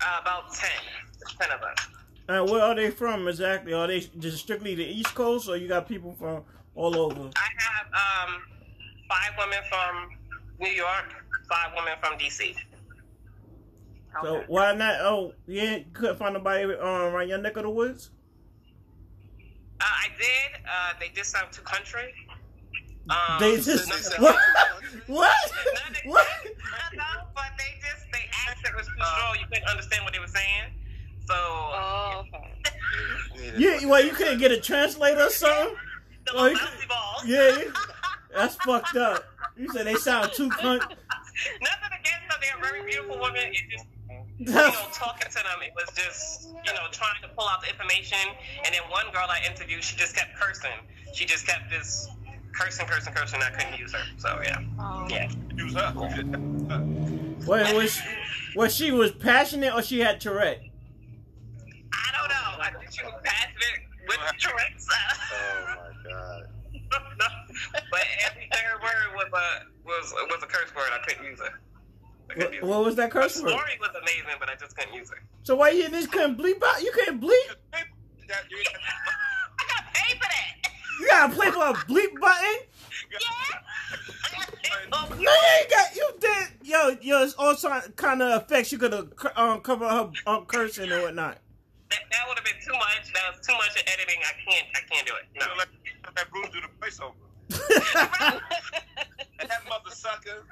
[0.00, 0.70] uh, about 10.
[1.40, 1.78] 10 of us.
[2.28, 3.72] And where are they from exactly?
[3.72, 6.42] Are they just strictly the East Coast, or you got people from
[6.74, 7.30] all over?
[7.36, 8.42] I have um,
[9.08, 10.10] five women from
[10.60, 11.14] New York,
[11.50, 12.54] five women from DC.
[14.22, 15.00] So why not?
[15.00, 18.10] Oh, yeah, couldn't find nobody um, around your neck of the woods.
[19.80, 20.60] Uh, I did.
[20.66, 22.14] Uh, they dissed out to country.
[23.10, 23.88] Um, they just
[24.20, 24.36] what?
[25.06, 25.34] what?
[25.74, 26.26] Not, what?
[26.94, 29.36] No, but they just they accent was too strong.
[29.40, 30.72] You couldn't understand what they were saying.
[31.26, 31.34] So.
[31.34, 32.24] Oh.
[33.32, 33.54] Okay.
[33.56, 33.86] yeah.
[33.86, 35.76] Well, you couldn't get a translator or something.
[36.26, 36.50] The well,
[37.24, 37.64] you, yeah.
[38.34, 39.24] That's fucked up.
[39.56, 40.97] You said they sound too country.
[44.38, 47.68] You know, talking to them, it was just, you know, trying to pull out the
[47.70, 48.18] information.
[48.64, 50.70] And then one girl I interviewed, she just kept cursing.
[51.12, 52.08] She just kept this
[52.52, 53.42] cursing, cursing, cursing.
[53.42, 54.02] I couldn't use her.
[54.16, 55.30] So yeah, Um, yeah.
[55.56, 55.92] Use her.
[57.46, 58.02] Wait, was she,
[58.56, 60.60] was she was passionate or she had Tourette?
[61.92, 62.62] I don't know.
[62.62, 64.88] I think she was passionate with the Tourette's.
[64.92, 66.48] Oh my god.
[67.90, 70.88] but every third word was a was was a curse word.
[70.92, 71.52] I couldn't use it.
[72.30, 73.50] I couldn't What, what was that The curse word?
[73.50, 75.18] story was amazing, but I just couldn't use it.
[75.42, 76.82] So why you just couldn't bleep out?
[76.82, 77.28] You can't bleep.
[77.30, 80.70] You, I got paid for that.
[81.00, 82.56] You gotta play for a bleep button.
[83.10, 83.18] Yeah.
[84.24, 85.96] I got paid No, you ain't got.
[85.96, 86.48] You did.
[86.62, 87.54] Yo, yo, it's all
[87.96, 91.38] kind of effects you could have um, cover her um, cursing and whatnot.
[91.90, 93.10] That, that would have been too much.
[93.14, 94.20] That was too much of editing.
[94.22, 94.66] I can't.
[94.76, 95.24] I can't do it.
[95.40, 95.46] No.
[95.46, 95.68] you let,
[96.04, 97.14] let that Bruce do the voiceover.
[99.40, 100.44] And that mother sucker.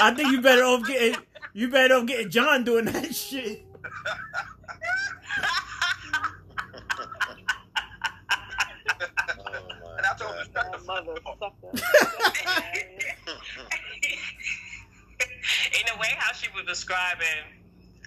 [0.00, 1.20] I think you better off getting.
[1.52, 3.64] You better off getting John doing that shit.
[9.06, 11.14] Oh And I told him, shut the that fuck mother
[15.80, 17.26] In a way, how she was describing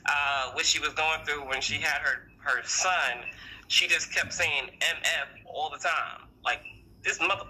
[0.05, 3.23] uh, what she was going through when she had her her son,
[3.67, 6.61] she just kept saying "mf" all the time, like
[7.03, 7.45] this mother.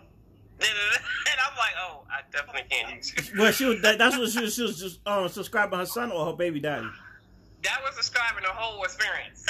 [1.29, 3.39] And I'm like, oh, I definitely can't use you.
[3.41, 3.81] Well, she was.
[3.81, 4.55] That, that's what she was.
[4.55, 6.87] She was just um, subscribing her son or her baby daddy.
[7.63, 9.45] That was describing the whole experience.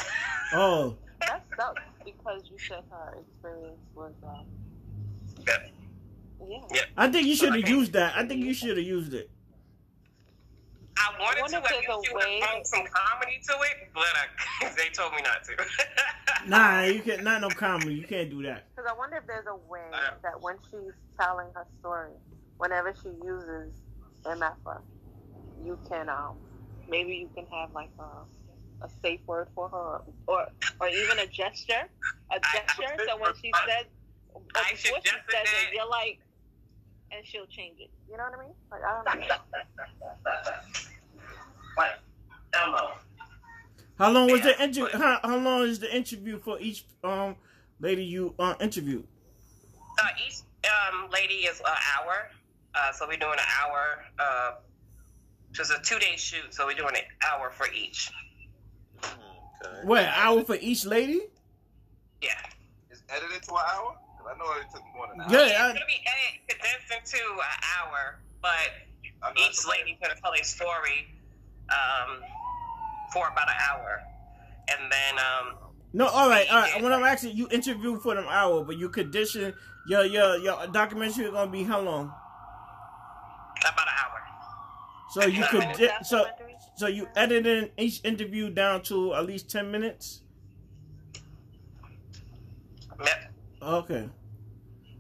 [0.54, 4.46] Oh, That sucks because you said her experience was, um,
[5.48, 5.54] Yeah.
[6.48, 6.58] yeah.
[6.74, 6.82] Yeah.
[6.96, 8.15] I think you should have used that.
[8.15, 9.30] I think you should have used it.
[10.97, 13.89] I wanted I wonder to, if I guess you would way- some comedy to it,
[13.93, 15.53] but I, they told me not to.
[16.47, 17.23] Nah, you can't.
[17.23, 17.95] Not no comedy.
[17.95, 18.67] You can't do that.
[18.75, 22.12] Because I wonder if there's a way Uh, that when she's telling her story,
[22.57, 23.73] whenever she uses
[24.23, 24.79] MFA,
[25.65, 26.36] you can um
[26.88, 30.45] maybe you can have like a, a safe word for her or
[30.79, 31.89] or even a gesture,
[32.31, 32.95] a gesture.
[33.07, 33.86] so when she says,
[34.33, 35.43] or I before she says that.
[35.43, 36.19] it, you're like,
[37.12, 37.89] and she'll change it.
[38.10, 38.53] You know what I mean?
[38.71, 39.36] Like I don't know.
[41.75, 41.99] What?
[42.53, 42.89] Hell no.
[43.97, 44.88] How long was the interview?
[44.91, 47.36] but- How, how long is the interview for each um
[47.79, 49.05] lady you uh, interviewed?
[49.99, 50.36] Uh, each
[50.69, 51.65] um, lady is an
[51.97, 52.29] hour.
[52.75, 54.03] Uh, so we're doing an hour.
[54.19, 54.51] Uh,
[55.51, 58.12] just a two day shoot, so we're doing an hour for each.
[59.03, 59.15] Okay.
[59.86, 61.21] What an hour for each lady?
[62.21, 62.29] Yeah.
[62.91, 63.97] It's edited to an hour?
[64.17, 65.31] 'Cause I know it took more than an hour.
[65.39, 68.69] Yeah, it's I- going to be edited, condensed into an hour, but
[69.38, 71.07] each that's lady's going to tell a story
[71.69, 72.21] um,
[73.17, 74.01] for about an hour.
[74.69, 76.84] And then, um, No, all right, all right.
[76.84, 79.53] When I'm asking you, interview for an hour, but you condition
[79.88, 82.13] your your your documentary is gonna be how long?
[83.60, 84.21] about an hour.
[85.10, 86.25] So you could di- so
[86.75, 90.21] so you editing each interview down to at least ten minutes.
[93.03, 93.34] Yep.
[93.62, 94.10] Okay.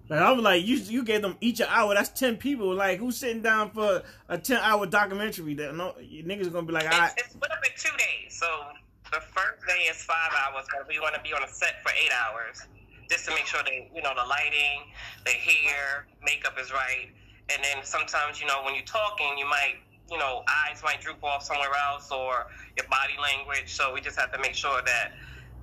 [0.09, 1.93] Like I was like, you you gave them each an hour.
[1.93, 2.73] That's ten people.
[2.73, 5.53] Like who's sitting down for a ten hour documentary?
[5.55, 7.13] That no you niggas gonna be like, all right.
[7.17, 8.37] It's, split up in two days.
[8.37, 8.47] So
[9.11, 11.91] the first day is five hours, but we want to be on a set for
[11.91, 12.67] eight hours
[13.09, 14.91] just to make sure that, you know, the lighting,
[15.25, 17.07] the hair, makeup is right.
[17.49, 19.75] And then sometimes, you know, when you're talking, you might,
[20.11, 23.73] you know, eyes might droop off somewhere else or your body language.
[23.73, 25.13] So we just have to make sure that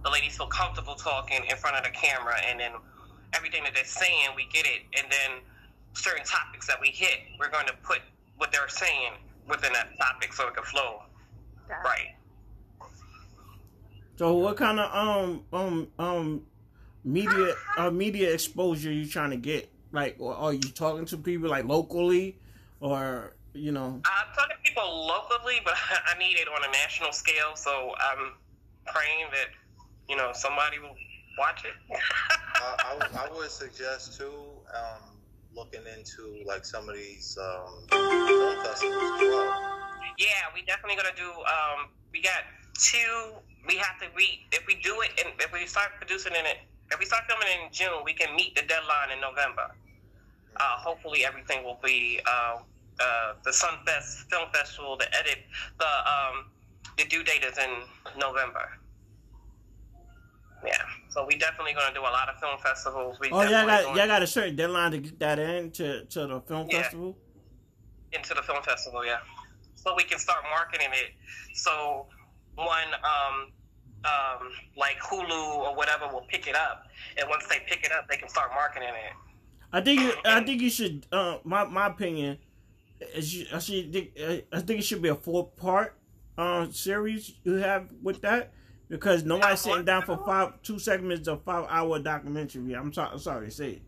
[0.02, 2.72] the ladies feel comfortable talking in front of the camera and then
[3.34, 4.82] everything that they're saying, we get it.
[4.98, 5.40] And then
[5.92, 8.00] certain topics that we hit, we're going to put
[8.36, 9.12] what they're saying
[9.48, 11.02] within that topic so it can flow
[11.68, 11.84] Got it.
[11.84, 12.14] right.
[14.16, 16.42] So what kind of um um um
[17.04, 19.70] media uh, media exposure you trying to get?
[19.92, 22.36] Like, are you talking to people like locally,
[22.80, 24.00] or you know?
[24.04, 25.74] I'm talking to people locally, but
[26.06, 27.54] I need it on a national scale.
[27.54, 28.32] So I'm
[28.86, 29.48] praying that
[30.08, 30.96] you know somebody will
[31.38, 31.74] watch it.
[32.56, 34.32] I, I, would- I would suggest too,
[34.74, 35.02] um,
[35.54, 39.54] looking into like some of these um, film festivals as well.
[40.18, 41.30] yeah, we definitely gonna do.
[41.30, 42.42] Um, we got
[42.78, 43.34] two.
[43.66, 46.58] We have to re if we do it, and if we start producing in it,
[46.92, 49.74] if we start filming in June, we can meet the deadline in November.
[50.56, 52.20] Uh, hopefully, everything will be.
[52.26, 52.58] Uh,
[53.00, 55.38] uh, the Sunfest Film Festival, the edit,
[55.80, 56.44] the um,
[56.96, 57.70] the due date is in
[58.16, 58.68] November.
[60.64, 60.78] Yeah,
[61.14, 63.18] so we definitely gonna do a lot of film festivals.
[63.20, 66.26] We Oh, y'all got y'all got a certain deadline to get that in to to
[66.26, 66.82] the film Yeah.
[66.82, 67.16] festival.
[68.12, 69.18] into the film festival, yeah.
[69.74, 71.10] So we can start marketing it.
[71.54, 72.06] So
[72.54, 73.52] one, um,
[74.04, 78.06] um, like Hulu or whatever will pick it up, and once they pick it up,
[78.08, 79.12] they can start marketing it.
[79.72, 81.06] I think you, I think you should.
[81.10, 82.38] Uh, my my opinion
[83.14, 84.10] is you, I should think
[84.52, 85.96] I think it should be a four part
[86.38, 88.52] uh, series you have with that
[88.88, 92.74] because nobody's sitting down for five two segments of five hour documentary.
[92.74, 93.82] I'm sorry, sorry to say it.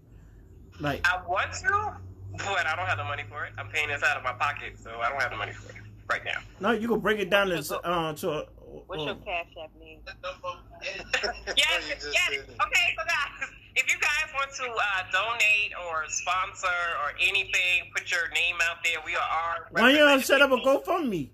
[0.81, 1.97] Like I want to,
[2.39, 3.53] but I don't have the money for it.
[3.59, 5.83] I'm paying this out of my pocket, so I don't have the money for it
[6.09, 6.41] right now.
[6.61, 8.31] No, you can break it down to uh, to.
[8.31, 8.45] Uh,
[8.87, 10.01] What's your cash app name?
[11.57, 12.31] yes, yes.
[12.31, 16.67] Okay, so guys, if you guys want to uh, donate or sponsor
[17.03, 18.99] or anything, put your name out there.
[19.07, 19.69] We are.
[19.71, 21.31] Why you don't set up a GoFundMe?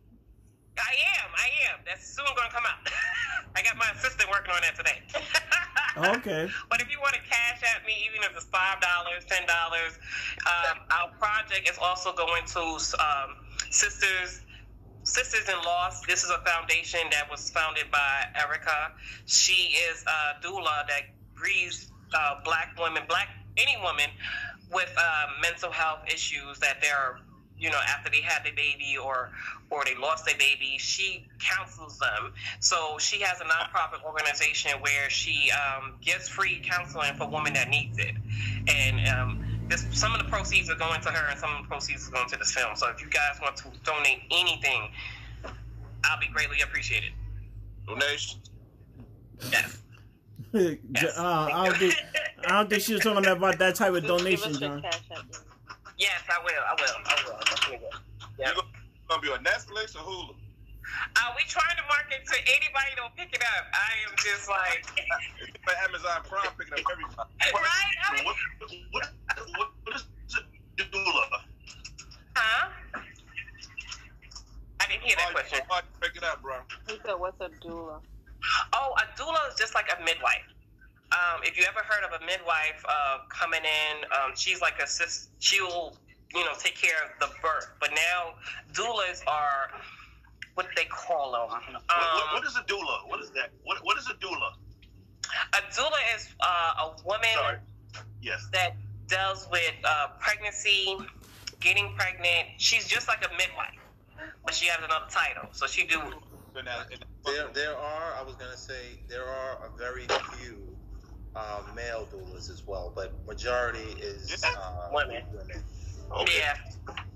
[0.79, 1.31] I am.
[1.37, 1.81] I am.
[1.85, 2.81] That's soon going to come out.
[3.57, 5.01] I got my assistant working on that today.
[6.17, 6.49] okay.
[6.71, 9.99] But if you want to cash at me, even if it's five dollars, ten dollars,
[10.49, 12.63] um, our project is also going to
[12.97, 13.37] um,
[13.71, 14.41] Sisters
[15.05, 16.07] Sisters in Loss.
[16.07, 18.93] This is a foundation that was founded by Erica.
[19.27, 24.09] She is a doula that grieves uh, black women, black any woman
[24.73, 27.19] with uh, mental health issues that they're
[27.62, 29.31] you know after they had their baby or
[29.70, 35.09] or they lost their baby she counsels them so she has a nonprofit organization where
[35.09, 38.14] she um, gives free counseling for women that needs it
[38.68, 41.68] and um, this, some of the proceeds are going to her and some of the
[41.68, 44.90] proceeds are going to this film so if you guys want to donate anything
[46.05, 47.12] i'll be greatly appreciated
[47.87, 48.40] Donation.
[49.51, 49.79] yes
[50.53, 51.18] Yes.
[51.18, 51.94] uh, I don't think
[52.46, 54.85] I don't think she was talking about that type of donation, us your John.
[56.03, 56.51] Cash app name.
[56.59, 57.99] yes i will i will i will I definitely will.
[58.38, 58.53] Yeah.
[58.57, 58.62] You
[59.09, 60.35] gonna be on Netflix or Hulu?
[61.17, 63.65] Uh, we trying to market to anybody that'll pick it up.
[63.73, 64.85] I am just like,
[65.49, 67.29] It's by Amazon Prime picking up everybody.
[67.55, 67.97] right?
[68.09, 68.37] I mean, What,
[68.91, 69.09] what,
[69.57, 70.05] what, what is
[70.79, 71.25] a doula?
[72.37, 72.69] huh?
[74.81, 75.61] I didn't hear that Oh, question.
[75.69, 76.57] you- Pick it up, bro.
[76.88, 78.01] He said, "What's a doula?"
[78.73, 80.47] Oh, a doula is just like a midwife.
[81.12, 84.87] Um, if you ever heard of a midwife uh, coming in, um, she's like a
[84.87, 85.29] sis.
[85.40, 85.96] She'll,
[86.35, 87.68] you know, take care of the birth.
[87.81, 88.35] But now
[88.72, 89.70] doulas are
[90.55, 91.51] what they call them.
[91.53, 93.09] Um, What, what, what is a doula?
[93.09, 93.51] What is that?
[93.64, 94.53] What, what is a doula?
[95.55, 97.59] a doula is uh, a woman Sorry.
[98.22, 98.46] Yes.
[98.53, 100.96] that deals with uh, pregnancy,
[101.61, 102.48] getting pregnant.
[102.59, 103.79] She's just like a midwife,
[104.44, 105.48] but she has another title.
[105.53, 106.01] So she do.
[106.01, 108.14] In that- in that- There, there are.
[108.14, 110.07] I was gonna say there are a very
[110.38, 110.77] few
[111.37, 115.23] uh, male doulas as well, but majority is uh, Women.
[115.33, 115.62] women.
[116.12, 116.38] Okay.
[116.38, 116.57] Yeah,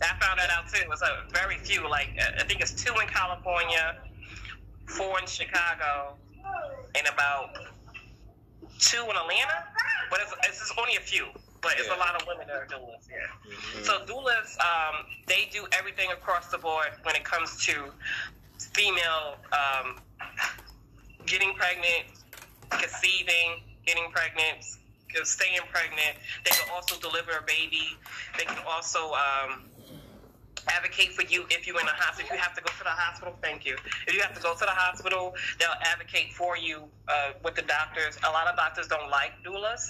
[0.03, 0.81] I found that out too.
[0.81, 1.89] It was a very few.
[1.89, 3.97] Like uh, I think it's two in California,
[4.87, 6.15] four in Chicago,
[6.97, 7.59] and about
[8.79, 9.65] two in Atlanta.
[10.11, 11.27] But it's, it's just only a few.
[11.61, 11.97] But it's Yeah.
[11.97, 13.07] a lot of women that are doulas.
[13.11, 13.17] Yeah.
[13.53, 13.85] Mhm.
[13.85, 17.93] So doulas, um, they do everything across the board when it comes to
[18.59, 19.99] female um,
[21.27, 22.07] getting pregnant,
[22.71, 24.65] conceiving, getting pregnant,
[25.23, 26.19] staying pregnant.
[26.45, 27.97] They can also deliver a baby.
[28.37, 29.65] They can also um,
[30.69, 32.29] advocate for you if you're in a hospital.
[32.29, 33.77] If you have to go to the hospital, thank you.
[34.07, 37.63] If you have to go to the hospital, they'll advocate for you uh, with the
[37.63, 38.19] doctors.
[38.29, 39.89] A lot of doctors don't like doulas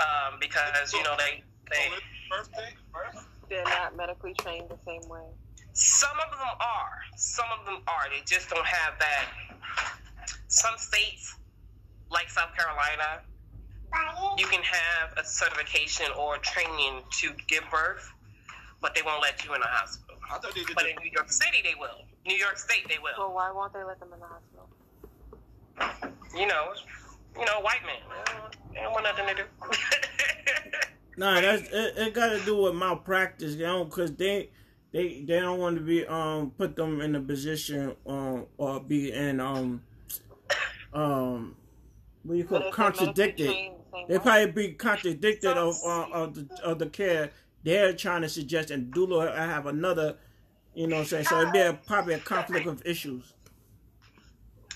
[0.00, 1.86] um, because you know they they.
[1.90, 3.26] Oh, it's First thing, first.
[3.48, 5.24] They're not medically trained the same way.
[5.72, 7.00] Some of them are.
[7.16, 8.04] Some of them are.
[8.10, 9.24] They just don't have that.
[10.48, 11.34] Some states,
[12.10, 13.22] like South Carolina,
[14.38, 18.10] you can have a certification or training to give birth,
[18.80, 20.16] but they won't let you in a hospital.
[20.30, 22.04] I thought they did But the, in New York City, they will.
[22.26, 23.12] New York State, they will.
[23.16, 24.68] So why won't they let them in the hospital?
[26.36, 26.72] You know,
[27.38, 27.96] you know, white men.
[28.74, 29.44] They don't, want nothing to do.
[31.18, 32.14] Nah, that's it, it.
[32.14, 34.50] Got to do with malpractice, you know, because they
[34.92, 39.10] they they don't want to be um put them in a position um or be
[39.10, 39.82] in um
[40.92, 41.56] um
[42.28, 43.48] what do you call it, if they're medically contradicted.
[43.48, 47.30] the They probably be contradicted of uh, of the of the care
[47.64, 50.16] they're trying to suggest, and doula have another,
[50.74, 53.32] you know, what I'm saying so it'd be a, probably a conflict of issues.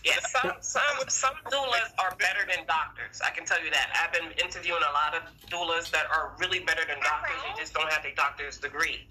[0.04, 3.20] Yeah, some some some doulas are better than doctors.
[3.24, 3.92] I can tell you that.
[4.02, 7.36] I've been interviewing a lot of doulas that are really better than doctors.
[7.46, 9.06] They just don't have a doctor's degree.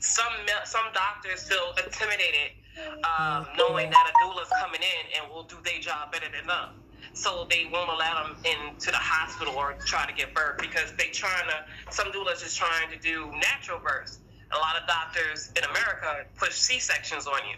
[0.00, 2.60] Some some doctors feel intimidated,
[3.04, 6.70] um, knowing that a doula's coming in and will do their job better than them.
[7.14, 11.06] So they won't allow them into the hospital or try to get birth because they
[11.08, 11.92] trying to.
[11.92, 14.20] Some doulas is trying to do natural births.
[14.52, 17.56] A lot of doctors in America push C sections on you.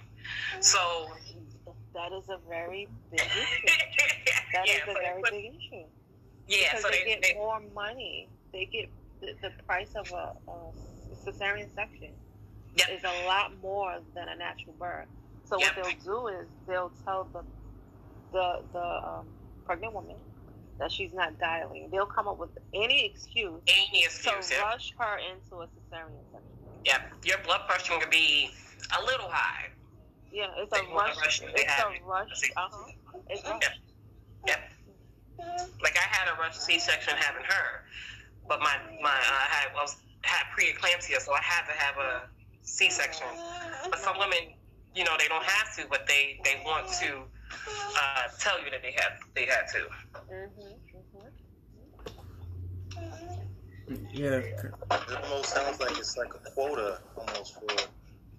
[0.61, 1.11] So
[1.95, 3.29] That is a very big issue.
[4.53, 5.85] That is yeah, a so very put- big issue.
[6.49, 8.29] yeah, because so they, they, get they more money.
[8.53, 8.89] They get
[9.21, 10.55] the, the price of a, a
[11.25, 12.09] cesarean section
[12.77, 12.89] Yep.
[12.91, 15.07] is a lot more than a natural birth.
[15.45, 15.77] So Yep.
[15.77, 17.43] what they'll do is they'll tell the
[18.33, 19.27] the the um,
[19.71, 20.17] pregnant woman
[20.81, 21.89] that she's not dialing.
[21.93, 24.51] They'll come up with any excuse Any to excuse.
[24.51, 24.63] Yep.
[24.65, 26.59] rush her into a cesarean section.
[26.85, 27.03] yep.
[27.25, 28.51] Your blood pressure can be
[28.99, 29.67] a little high.
[30.33, 31.15] Yeah, it's They a rush.
[31.15, 32.03] to rush It's a it.
[32.05, 32.51] rush.
[32.57, 32.91] Uh-huh.
[33.29, 33.53] It's Yep.
[33.63, 33.81] rushed.
[34.49, 34.61] Yep.
[35.81, 37.85] Like I had a rush C-section having her,
[38.49, 41.97] but my my uh, I had I was had preeclampsia, so I had to have
[41.97, 42.23] a
[42.63, 43.27] C-section.
[43.89, 44.53] But some women,
[44.97, 48.83] you know, they don't have to, but they they want to uh, tell you that
[48.83, 49.87] they have they had to.
[50.33, 50.71] Mm-hmm.
[54.13, 54.29] Yeah.
[54.37, 54.73] It
[55.25, 57.67] almost sounds like it's like a quota almost for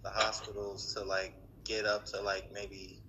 [0.04, 3.02] the hospitals to like get up to like maybe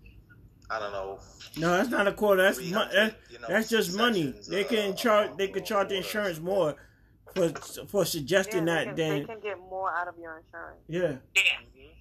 [0.70, 1.18] I don't know.
[1.56, 2.42] No, that's not a quota.
[2.42, 4.26] That's mo- 300, that, you know, that's just money.
[4.26, 5.36] sections, They uh, can charge.
[5.36, 6.76] They uh, could charge the insurance more
[7.34, 7.48] for
[7.88, 8.84] for suggesting Yeah, that.
[8.86, 10.80] can, Then they can get more out of your insurance.
[10.88, 11.16] yeah.
[11.36, 11.42] Yeah.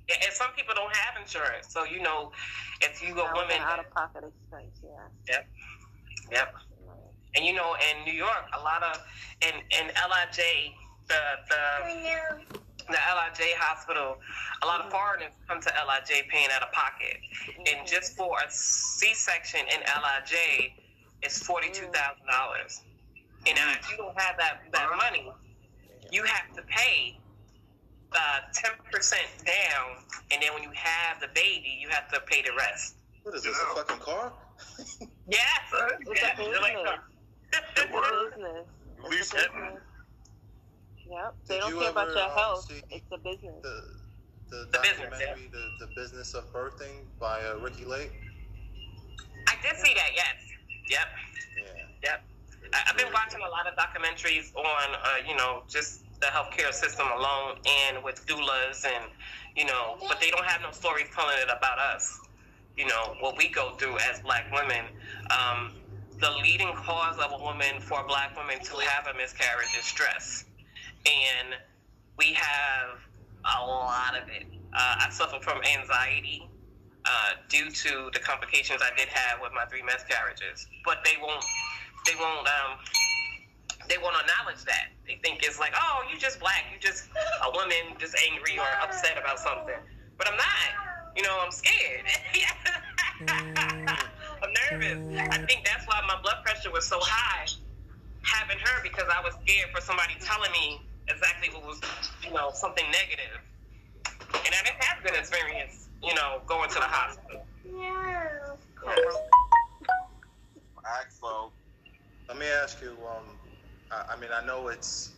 [0.09, 2.31] Yeah, and some people don't have insurance, so you know,
[2.81, 4.79] if you go Out women, out of pocket expense.
[4.83, 4.89] Yeah.
[5.27, 5.47] yep,
[6.31, 6.55] Yep.
[7.35, 8.99] and you know, in New York, a lot of
[9.41, 10.73] in in LIJ,
[11.07, 14.17] the the the LIJ hospital,
[14.61, 14.95] a lot of mm-hmm.
[14.95, 17.17] foreigners come to LIJ paying out of pocket,
[17.57, 17.85] and mm-hmm.
[17.85, 20.73] just for a C-section in LIJ,
[21.21, 22.81] it's forty two thousand dollars.
[23.45, 23.49] Mm.
[23.49, 24.97] And if you don't have that that uh-huh.
[24.97, 25.31] money,
[26.11, 27.17] you have to pay
[28.13, 32.41] uh, ten percent down, and then when you have the baby, you have to pay
[32.41, 32.95] the rest.
[33.23, 34.33] What is this a fucking car?
[35.27, 35.41] Yes,
[36.01, 36.99] It's yeah, a you're like, business.
[37.53, 38.65] It's a business.
[39.11, 39.79] It's a business.
[41.09, 41.35] Yep.
[41.47, 42.71] They Did don't you care about ever, your um, health.
[42.89, 43.55] It's a business.
[43.61, 43.83] The
[44.49, 48.11] the, The business, documentary, the, the business of birthing by uh, Ricki Lake.
[49.47, 50.11] I did see that.
[50.15, 50.35] Yes.
[50.89, 51.07] Yep.
[51.57, 51.63] Yeah.
[52.03, 52.23] Yep.
[52.73, 56.73] I, I've been watching a lot of documentaries on, uh, you know, just the healthcare
[56.73, 57.57] system alone,
[57.89, 59.05] and with doulas, and
[59.55, 62.19] you know, but they don't have no stories telling it about us.
[62.77, 64.85] You know what we go through as Black women.
[65.29, 65.73] Um,
[66.19, 70.45] the leading cause of a woman for Black women to have a miscarriage is stress,
[71.05, 71.55] and
[72.17, 72.99] we have
[73.43, 74.45] a lot of it.
[74.73, 76.47] Uh, I suffer from anxiety
[77.05, 80.67] uh, due to the complications I did have with my three miscarriages.
[80.85, 81.43] But they won't,
[82.05, 82.77] they won't, um,
[83.91, 84.95] they won't acknowledge that.
[85.05, 87.09] They think it's like, oh, you just black, you just
[87.43, 89.75] a woman, just angry or upset about something.
[90.17, 90.71] But I'm not.
[91.17, 92.07] You know, I'm scared.
[93.27, 95.27] I'm nervous.
[95.29, 97.45] I think that's why my blood pressure was so high
[98.23, 101.81] having her because I was scared for somebody telling me exactly what was,
[102.23, 103.43] you know, something negative.
[104.07, 107.45] And I didn't have good experience, you know, going to the hospital.
[107.67, 108.55] Yeah.
[110.85, 111.51] Axel.
[112.29, 112.91] Let me ask you.
[112.91, 113.40] Um,
[113.91, 115.11] I, I mean, I know it's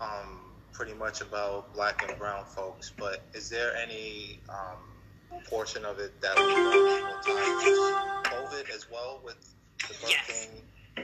[0.00, 5.98] um pretty much about black and brown folks, but is there any um portion of
[5.98, 6.42] it that to
[8.30, 9.36] COVID as well with
[9.88, 10.24] the Yes.
[10.28, 10.62] birthing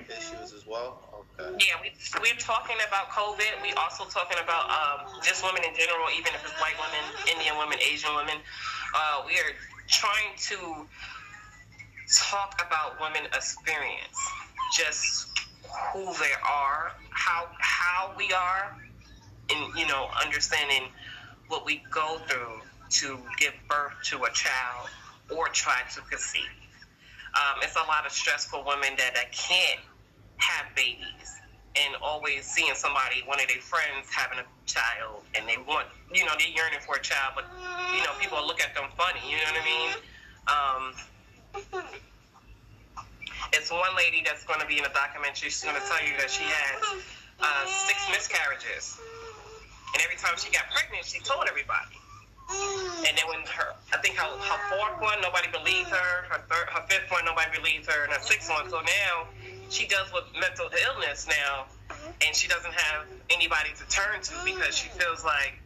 [0.08, 1.26] issues as well?
[1.38, 1.64] Okay.
[1.66, 1.90] Yeah, we,
[2.22, 3.62] we're talking about COVID.
[3.62, 7.58] We also talking about um, just women in general, even if it's white women, Indian
[7.58, 8.36] women, Asian women.
[8.94, 9.52] Uh, we are
[9.88, 10.86] trying to
[12.30, 14.16] talk about women experience,
[14.76, 15.28] just
[15.92, 18.76] who they are, how how we are,
[19.50, 20.88] and you know, understanding
[21.48, 24.88] what we go through to give birth to a child
[25.34, 26.42] or try to conceive.
[27.34, 29.80] Um, it's a lot of stress for women that, can't
[30.38, 31.36] have babies
[31.76, 36.24] and always seeing somebody, one of their friends having a child and they want, you
[36.24, 37.44] know, they're yearning for a child, but,
[37.94, 39.92] you know, people look at them funny, you know what I mean?
[40.48, 41.82] Um,
[43.52, 45.50] it's one lady that's going to be in a documentary.
[45.50, 46.74] She's going to tell you that she had
[47.40, 48.98] uh, six miscarriages.
[49.94, 51.96] And every time she got pregnant, she told everybody.
[53.06, 56.30] And then when her, I think her, her fourth one, nobody believed her.
[56.30, 58.70] Her third, her fifth one, nobody believed her, and her sixth one.
[58.70, 59.26] So now
[59.68, 61.66] she does with mental illness now,
[62.24, 65.58] and she doesn't have anybody to turn to because she feels like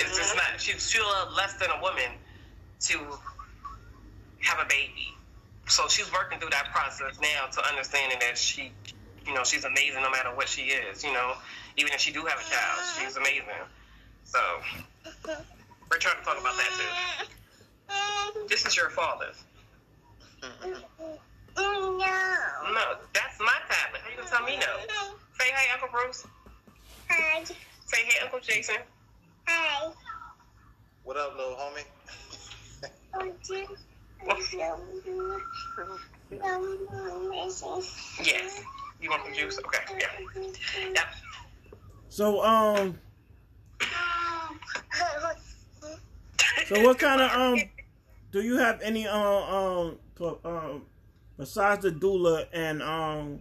[0.00, 0.60] it's just not.
[0.60, 2.12] She feels less than a woman
[2.80, 2.98] to
[4.40, 5.11] have a baby.
[5.72, 8.72] So she's working through that process now to understanding that she,
[9.26, 11.02] you know, she's amazing no matter what she is.
[11.02, 11.32] You know,
[11.78, 13.46] even if she do have a child, she's amazing.
[14.24, 14.38] So
[15.90, 18.46] we're trying to talk about that too.
[18.48, 19.42] This is your father's.
[20.42, 20.52] No,
[23.14, 24.02] that's my tablet.
[24.02, 24.84] How you gonna tell me no?
[25.38, 26.26] Say hey, Uncle Bruce.
[27.08, 27.44] Hi.
[27.86, 28.76] Say hey, Uncle Jason.
[29.48, 29.90] Hi.
[31.04, 31.86] What up, little homie?
[33.14, 33.32] Oh,
[38.22, 38.62] Yes.
[39.00, 39.58] You want some juice?
[39.58, 39.98] Okay.
[39.98, 40.06] Yeah.
[40.94, 41.06] Yep.
[42.08, 42.98] So um,
[46.66, 47.58] so what kind of um,
[48.30, 49.98] do you have any uh, um
[50.44, 50.82] um
[51.36, 53.40] besides the doula and um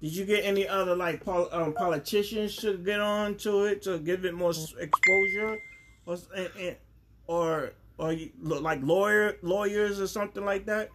[0.00, 3.98] did you get any other like pol- um, politicians to get on to it to
[3.98, 5.58] give it more exposure
[6.06, 6.18] or
[7.26, 7.72] or
[8.02, 10.90] or you, like lawyer lawyers or something like that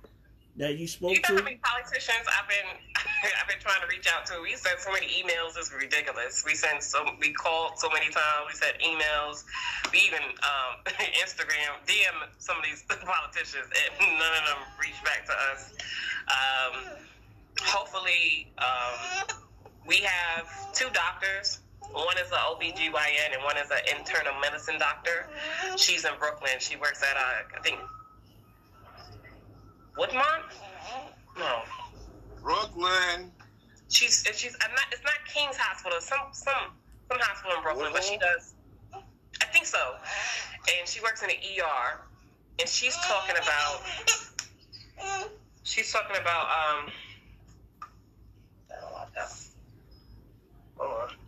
[0.57, 1.15] that you spoke to?
[1.15, 2.67] You know how many politicians I've been
[3.41, 4.41] I've been trying to reach out to.
[4.43, 6.43] We sent so many emails, it's ridiculous.
[6.45, 8.51] We sent so we called so many times.
[8.51, 9.45] We sent emails.
[9.91, 10.83] We even um,
[11.23, 15.73] Instagram DM some of these politicians, and none of them reached back to us.
[16.27, 16.91] Um,
[17.63, 19.37] hopefully, um,
[19.87, 21.59] we have two doctors.
[21.93, 25.27] One is an OBGYN and one is an internal medicine doctor.
[25.77, 26.59] She's in Brooklyn.
[26.59, 27.79] She works at, uh, I think,
[29.97, 30.43] Woodmont?
[31.37, 31.61] No.
[32.41, 33.31] Brooklyn.
[33.89, 36.71] She's she's not it's not King's Hospital, some some
[37.09, 38.53] some hospital in Brooklyn, but she does
[39.41, 39.95] I think so.
[40.77, 42.01] And she works in the ER
[42.59, 43.81] and she's talking about
[45.63, 46.91] she's talking about um
[50.77, 51.26] hold on.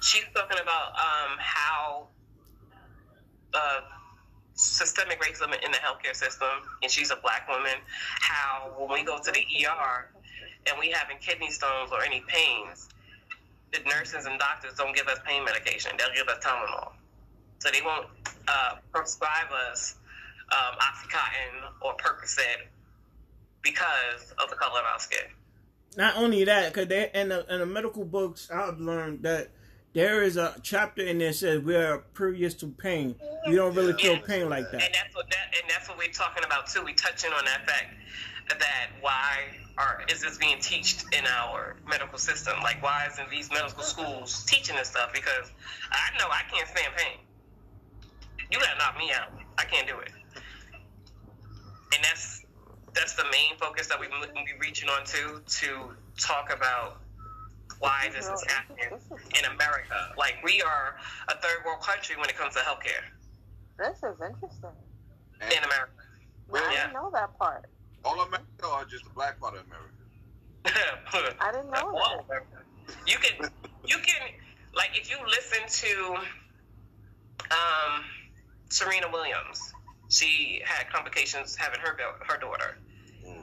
[0.00, 2.08] She's talking about um how
[3.54, 3.80] uh
[4.54, 6.48] systemic racism in the healthcare system,
[6.82, 7.78] and she's a black woman.
[8.20, 10.10] How when we go to the ER
[10.66, 12.88] and we having kidney stones or any pains,
[13.72, 15.92] the nurses and doctors don't give us pain medication.
[15.98, 16.92] They'll give us Tylenol.
[17.58, 18.06] So they won't
[18.48, 19.96] uh, prescribe us
[20.50, 22.66] um, OxyContin or Percocet
[23.62, 25.26] because of the color of our skin.
[25.96, 29.50] Not only that, because in the, in the medical books, I've learned that
[29.92, 33.16] there is a chapter in there that says we are previous to pain.
[33.46, 34.20] You don't really feel Yeah.
[34.26, 34.82] pain like that.
[34.82, 36.82] And that's what that and that's what we're talking about too.
[36.84, 37.94] We touching on that fact
[38.48, 42.54] that why are is this being taught in our medical system?
[42.62, 45.12] Like why isn't these medical schools teaching this stuff?
[45.12, 45.50] Because
[45.90, 47.18] I know I can't stand pain.
[48.50, 49.32] You gotta knock me out.
[49.58, 50.12] I can't do it.
[51.94, 52.44] And that's
[52.94, 57.00] that's the main focus that we we be reaching on to to talk about
[57.80, 58.86] why this is happening
[59.38, 60.12] in America.
[60.16, 60.96] Like we are
[61.28, 63.02] a third world country when it comes to healthcare
[63.78, 64.70] This is interesting.
[65.40, 65.92] And in America.
[66.52, 66.80] I Yeah.
[66.82, 67.66] didn't know that part.
[68.04, 69.94] all of America or just the black part of America?
[71.40, 72.24] I didn't know Whoa.
[72.28, 72.44] that.
[73.06, 73.50] You can,
[73.86, 74.30] you can,
[74.74, 76.14] like, if you listen to
[77.50, 78.04] um,
[78.68, 79.72] Serena Williams,
[80.08, 82.76] she had complications having her her daughter.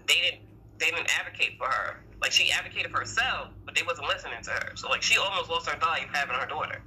[0.08, 0.42] They didn't,
[0.80, 2.04] they didn't advocate for her.
[2.22, 4.76] Like, she advocated for herself, but they wasn't listening to her.
[4.76, 6.82] So, like, she almost lost her life having her daughter.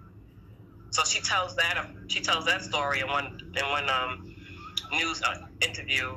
[0.90, 4.34] So she tells that she tells that story in one in one um,
[4.90, 6.16] news uh, interview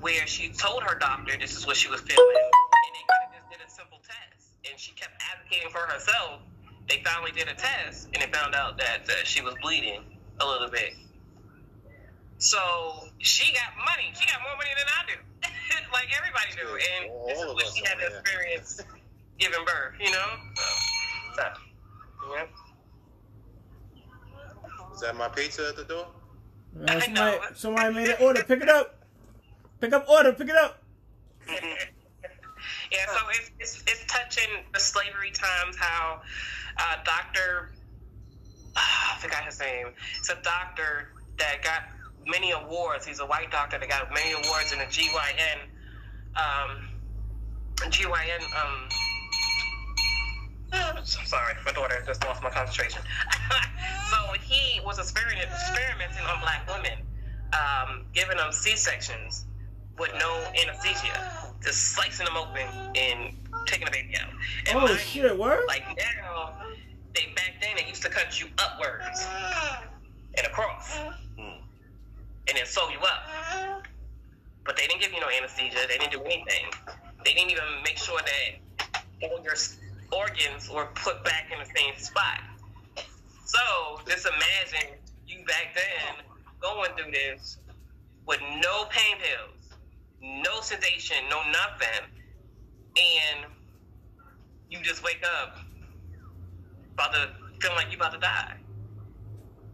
[0.00, 3.32] where she told her doctor this is what she was feeling, and they could have
[3.38, 6.40] just did a simple test, and she kept advocating for herself.
[6.88, 10.02] They finally did a test, and they found out that uh, she was bleeding
[10.40, 10.94] a little bit.
[12.38, 12.58] So
[13.18, 14.10] she got money.
[14.18, 15.20] She got more money than I do,
[15.92, 18.80] like everybody do, and this is what she had are, to experience
[19.38, 19.94] giving birth.
[20.00, 20.28] You know,
[21.36, 21.42] so,
[22.22, 22.46] so yeah.
[24.94, 26.06] Is that my pizza at the door?
[26.78, 27.40] Uh, I somebody, know.
[27.54, 28.44] somebody made an order.
[28.44, 29.04] Pick it up.
[29.80, 30.32] Pick up order.
[30.32, 30.82] Pick it up.
[31.48, 36.20] yeah, so it's, it's, it's touching the slavery times, how
[36.78, 37.72] uh, Dr.
[38.76, 39.88] I forgot his name.
[40.18, 41.08] It's a doctor
[41.38, 41.82] that got
[42.26, 43.06] many awards.
[43.06, 45.58] He's a white doctor that got many awards in the GYN,
[46.36, 46.88] um,
[47.76, 48.88] GYN, um,
[50.72, 53.02] I'm sorry, my daughter just lost my concentration.
[54.10, 56.98] so he was experiment, experimenting on black women,
[57.52, 59.46] um, giving them C sections
[59.98, 62.66] with no anesthesia, just slicing them open
[62.96, 63.34] and
[63.66, 64.30] taking the baby out.
[64.66, 65.38] And Oh mind you, shit!
[65.38, 65.64] Word.
[65.66, 66.54] like now,
[67.14, 69.26] they back then they used to cut you upwards
[70.36, 70.96] and across,
[72.48, 73.84] and then sew you up.
[74.64, 75.78] But they didn't give you no anesthesia.
[75.88, 76.66] They didn't do anything.
[77.24, 78.90] They didn't even make sure that
[79.22, 79.54] all your
[80.12, 82.40] organs were put back in the same spot.
[83.44, 86.24] So just imagine you back then
[86.60, 87.58] going through this
[88.26, 89.74] with no pain pills,
[90.22, 92.06] no sedation, no nothing,
[92.96, 93.50] and
[94.68, 95.58] you just wake up
[96.94, 97.30] about to
[97.60, 98.59] feeling like you about to die.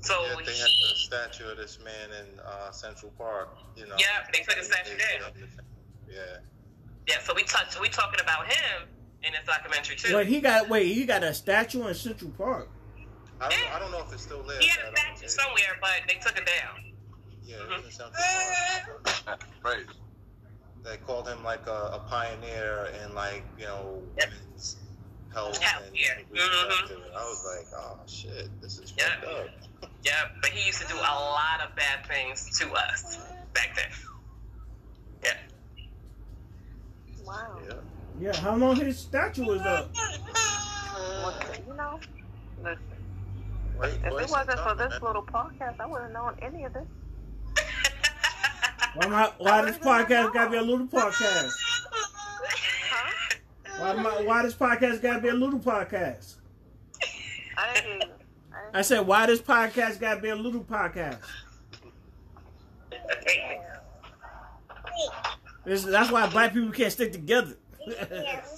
[0.00, 3.56] So yeah, they had the statue of this man in uh, Central Park.
[3.76, 3.96] You know.
[3.98, 5.32] Yeah, they took the statue down.
[6.08, 6.20] Yeah.
[7.08, 7.14] yeah.
[7.22, 8.88] So we touched, we talking about him
[9.22, 10.14] in this documentary too.
[10.16, 10.92] Wait, he got wait.
[10.94, 12.68] He got a statue in Central Park.
[13.40, 14.58] I don't, I don't know if it's still there.
[14.60, 16.92] he had I a don't- statue somewhere, but they took it down.
[17.44, 18.22] Yeah, it was in Central
[19.24, 19.44] Park.
[19.62, 19.86] Praise.
[20.84, 24.30] They called him like a, a pioneer in like you know Yep.
[24.30, 24.76] women's
[25.34, 26.14] health Health, and yeah.
[26.30, 27.00] reproductive.
[27.14, 29.04] I was like, oh shit, this is Yeah.
[29.20, 29.48] fucked up.
[30.06, 33.18] Yeah, but he used to do a lot of bad things to us.
[33.52, 33.90] back then.
[35.24, 35.36] Yeah.
[37.24, 37.58] Wow.
[37.66, 37.74] Yeah.
[38.20, 39.92] Yeah, how long his statue is up?
[39.94, 41.34] Well,
[41.66, 41.98] you know,
[42.62, 42.78] listen.
[43.80, 46.86] Wait, If it wasn't for this little podcast, I wouldn't known any of this.
[48.94, 51.52] Why, my, why this podcast gotta be a little podcast?
[52.90, 53.36] Huh?
[53.78, 56.36] Why, my, why this podcast gotta be a little podcast?
[57.58, 58.15] I didn't hear you.
[58.76, 61.16] I said, why this podcast gotta be a little podcast?
[65.64, 67.56] This, that's why black people can't stick together.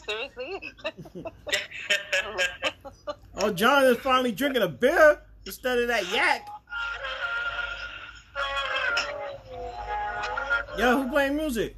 [0.09, 0.73] Seriously?
[3.37, 6.49] oh, John is finally drinking a beer instead of that yak.
[10.77, 11.77] Yo, who playing music?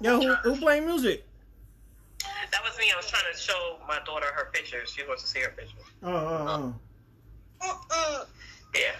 [0.00, 1.24] Yo, who, who playing music?
[2.96, 3.18] That was me.
[3.18, 4.90] I was trying to show my daughter her pictures.
[4.96, 5.82] She wants to see her pictures.
[6.02, 6.66] Oh,
[7.62, 8.26] oh, oh.
[8.74, 8.92] Yeah.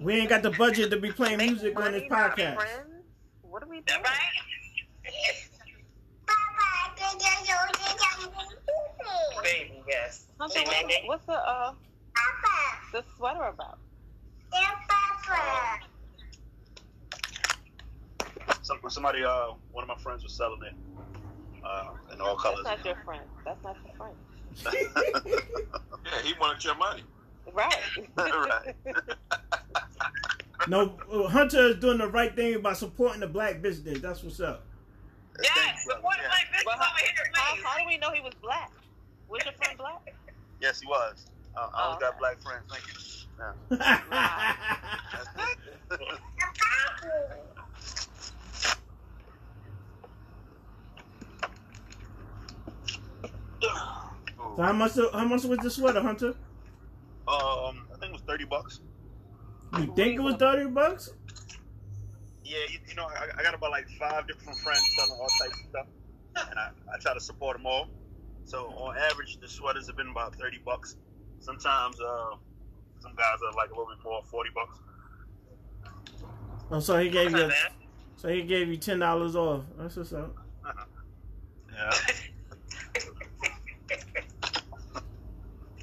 [0.00, 2.56] We ain't got the budget to be playing music on this podcast.
[3.42, 4.04] What are we That doing?
[4.04, 4.14] right?
[9.42, 10.26] Baby, yes.
[10.40, 11.72] Hunter, Say what's, the uh
[12.14, 12.78] Papa.
[12.92, 13.78] the sweater about?
[18.62, 20.74] Some, somebody, uh, one of my friends was selling it
[21.64, 23.22] uh, in all That's not your friend.
[23.44, 24.16] That's not your friend.
[26.04, 27.02] Yeah, he wanted your money.
[27.52, 27.74] Right.
[28.16, 28.76] Right.
[30.68, 34.00] No, uh, Hunter is doing the right thing by supporting the black business.
[34.00, 34.64] That's what's up.
[35.42, 36.28] Yes, support Yeah.
[36.28, 38.70] like this Well, over how, here, how, how do we know he was black?
[39.28, 40.14] Was your friend black?
[40.60, 41.26] Yes, he was.
[41.56, 42.18] I, I Oh, always got okay.
[42.20, 42.64] black friends.
[42.70, 42.94] Thank you.
[47.30, 47.50] Yeah.
[54.56, 54.92] So how much?
[55.12, 56.34] How much was the sweater, Hunter?
[57.26, 58.80] Um, I think it was thirty bucks.
[59.78, 61.10] You think it was thirty bucks?
[62.44, 65.60] Yeah, you, you know, I, I got about like five different friends selling all types
[65.60, 65.86] of stuff,
[66.50, 67.88] and I, I try to support them all.
[68.44, 70.96] So on average, the sweaters have been about thirty bucks.
[71.40, 72.36] Sometimes, uh,
[73.00, 74.78] some guys are like a little bit more, forty bucks.
[76.70, 77.50] Oh, so he gave you.
[78.16, 79.64] So he gave you ten dollars off.
[79.78, 80.36] That's what's up.
[81.76, 81.90] Yeah.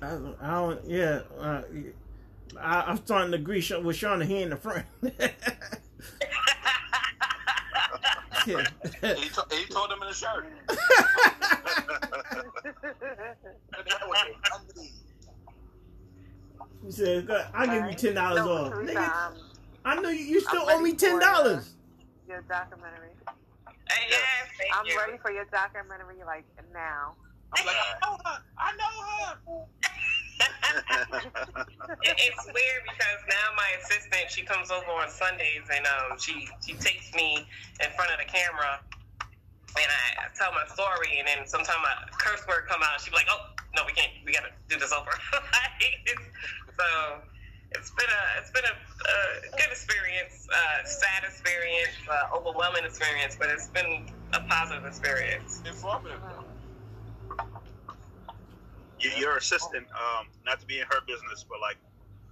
[0.02, 0.86] I, I don't.
[0.86, 1.22] Yeah.
[1.40, 1.62] Uh,
[2.60, 4.20] I, I'm starting to agree Sha- with Sean.
[4.22, 4.84] He ain't a friend.
[5.04, 5.30] yeah.
[8.46, 8.66] He, to,
[9.52, 10.48] he told him in the shirt.
[16.86, 19.34] he said, "I'll give you ten dollars So, off." Nigga, um,
[19.86, 21.74] I know you, you still owe me ten for, uh, dollars.
[22.28, 23.10] your documentary.
[24.10, 24.20] Yes,
[24.58, 24.98] thank I'm you.
[24.98, 26.44] ready for your documentary like
[26.74, 27.14] now.
[27.58, 28.42] I'm like, I know her.
[28.58, 29.66] I know her.
[32.04, 36.48] It- it's weird because now my assistant she comes over on Sundays and um she
[36.66, 37.46] she takes me
[37.84, 38.80] in front of the camera
[39.78, 43.16] and I, tell my story and then sometimes a curse word come out she be
[43.16, 43.40] like oh
[43.76, 46.86] no we can't we gotta do this over so
[47.72, 53.36] it's been a it's been a, a good experience uh, sad experience uh, overwhelming experience
[53.40, 56.20] but it's been a positive experience Informative.
[59.02, 61.78] Your, your assistant, um, not to be in her business, but like,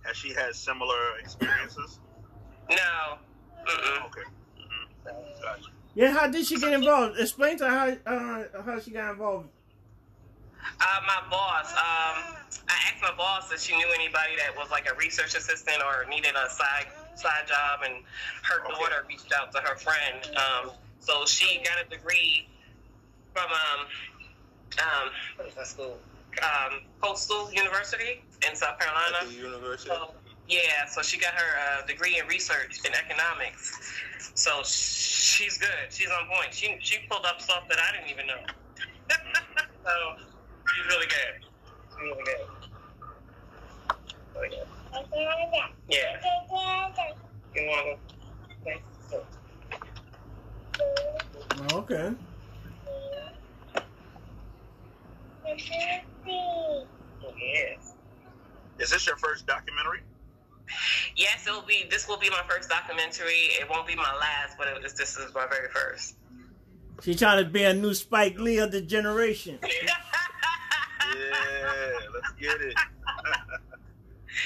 [0.05, 1.99] has she had similar experiences?
[2.69, 3.17] no
[3.67, 4.05] Mm-mm.
[4.05, 4.21] Okay.
[4.57, 5.11] hmm
[5.43, 5.69] Gotcha.
[5.95, 7.19] Yeah, how did she get involved?
[7.19, 9.49] Explain to her how uh, how she got involved.
[10.79, 11.71] Uh, my boss.
[11.73, 12.35] Um,
[12.69, 16.07] I asked my boss if she knew anybody that was like a research assistant or
[16.09, 17.95] needed a side side job, and
[18.43, 18.73] her Okay.
[18.79, 20.29] daughter reached out to her friend.
[20.37, 22.47] Um, so she got a degree
[23.33, 23.85] from um,
[24.79, 25.97] um, what is that school?
[26.41, 29.27] Um, Coastal University in South At Carolina.
[29.27, 29.89] the university.
[29.89, 30.13] So,
[30.47, 33.73] yeah, so she got her uh, degree in research in economics.
[34.35, 35.89] So she's good.
[35.89, 36.53] She's on point.
[36.53, 38.39] She she pulled up stuff that I didn't even know.
[39.85, 39.91] so
[40.73, 41.43] she's really good.
[41.89, 42.47] She's really good.
[44.35, 44.67] Really good.
[45.89, 46.19] Yeah.
[47.55, 47.91] You want to
[51.69, 51.77] go?
[51.77, 52.15] Okay.
[56.29, 57.93] Yes.
[58.79, 59.99] Is this your first documentary?
[61.15, 61.85] Yes, it will be.
[61.89, 63.49] This will be my first documentary.
[63.59, 66.15] It won't be my last, but it was, this is my very first.
[67.01, 69.59] She's trying to be a new Spike Lee of the generation.
[71.09, 72.75] Yeah, let's get it.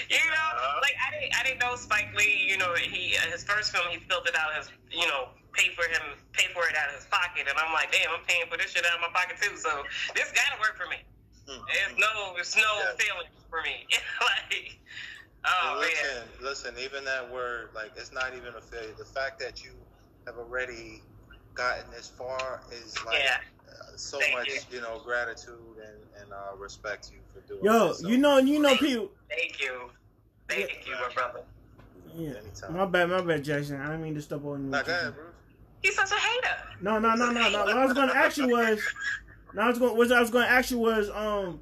[0.10, 0.80] You know, Uh-huh.
[0.82, 2.48] like I didn't, I didn't know Spike Lee.
[2.50, 5.70] You know, he uh, his first film, he filled it out his, you know, pay
[5.76, 8.46] for him, pay for it out of his pocket, and I'm like, damn, I'm paying
[8.50, 9.58] for this shit out of my pocket too.
[9.58, 9.84] So
[10.16, 10.98] this gotta work for me.
[11.48, 12.96] It's no, it's no Yeah.
[12.98, 13.86] feeling for me.
[14.22, 14.78] like,
[15.46, 15.90] oh And man,
[16.42, 18.94] listen, listen, even that word, like, it's not even a failure.
[18.98, 19.72] The fact that you
[20.26, 21.02] have already
[21.54, 23.38] gotten this far is like yeah.
[23.70, 24.60] uh, so Thank much, you.
[24.72, 24.82] you.
[24.82, 28.00] know, gratitude and, and uh, respect to you for doing Yo, this.
[28.00, 29.12] So, you know, you know, people.
[29.30, 29.90] Thank you,
[30.50, 31.42] thank you, my brother.
[32.16, 32.30] Yeah.
[32.30, 32.74] anytime.
[32.74, 33.80] My bad, my bad, Jackson.
[33.82, 34.70] I didn't mean to step on you.
[34.72, 35.28] Nah, go ahead, Bruce.
[35.82, 36.78] He's such a hater.
[36.82, 37.60] No, no, no, no, no.
[37.66, 38.82] What I was gonna ask you was,
[39.54, 41.62] no, I was going, what I was gonna ask you was, um,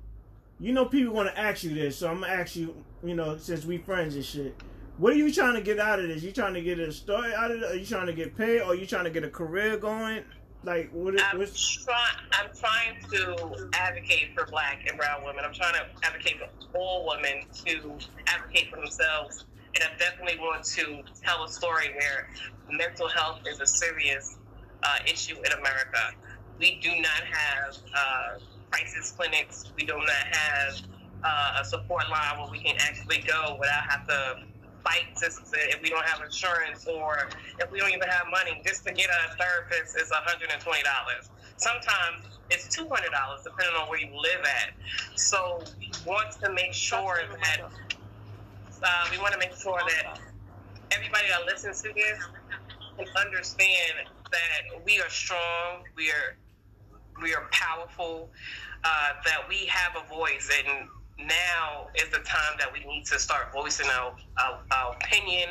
[0.59, 3.65] you know, people gonna ask you this, so I'm gonna ask you, you know, since
[3.65, 4.55] we friends and shit.
[4.97, 6.21] What are you trying to get out of this?
[6.21, 7.63] You trying to get a story out of it?
[7.63, 8.61] Are you trying to get paid?
[8.61, 10.23] Or are you trying to get a career going?
[10.63, 11.15] Like, what?
[11.15, 11.97] Is, I'm what's, trying.
[12.33, 15.43] I'm trying to advocate for Black and Brown women.
[15.43, 20.63] I'm trying to advocate for all women to advocate for themselves, and I definitely want
[20.65, 22.29] to tell a story where
[22.71, 24.37] mental health is a serious
[24.83, 26.13] uh, issue in America.
[26.61, 28.39] We do not have uh,
[28.71, 29.73] crisis clinics.
[29.75, 30.81] We do not have
[31.23, 34.43] uh, a support line where we can actually go without have to
[34.83, 38.61] fight this if we don't have insurance or if we don't even have money.
[38.65, 41.29] Just to get a therapist is $120
[41.61, 42.89] sometimes it's $200
[43.43, 44.73] depending on where you live at.
[45.15, 47.61] So we want to make sure that
[48.83, 50.19] uh, we want to make sure that
[50.91, 52.19] everybody that listens to this
[52.97, 56.35] can understand that we are strong we are
[57.21, 58.29] we are powerful
[58.83, 60.87] uh, that we have a voice and
[61.27, 65.49] now is the time that we need to start voicing our, our, our opinion,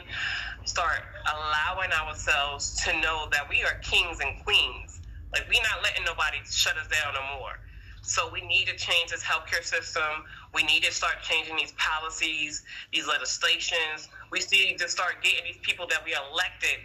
[0.64, 1.02] start
[1.32, 5.00] allowing ourselves to know that we are kings and queens.
[5.32, 7.60] Like, we're not letting nobody shut us down no more.
[8.02, 10.24] So, we need to change this healthcare system.
[10.52, 14.08] We need to start changing these policies, these legislations.
[14.32, 16.82] We need to start getting these people that we elected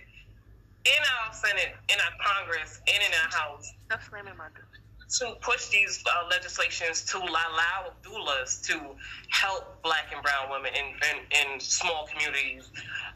[0.85, 4.64] in our Senate, in our Congress, and in our House Stop slamming my door.
[5.19, 8.79] To push these uh, legislations to allow doulas to
[9.29, 12.69] help black and brown women in, in, in small communities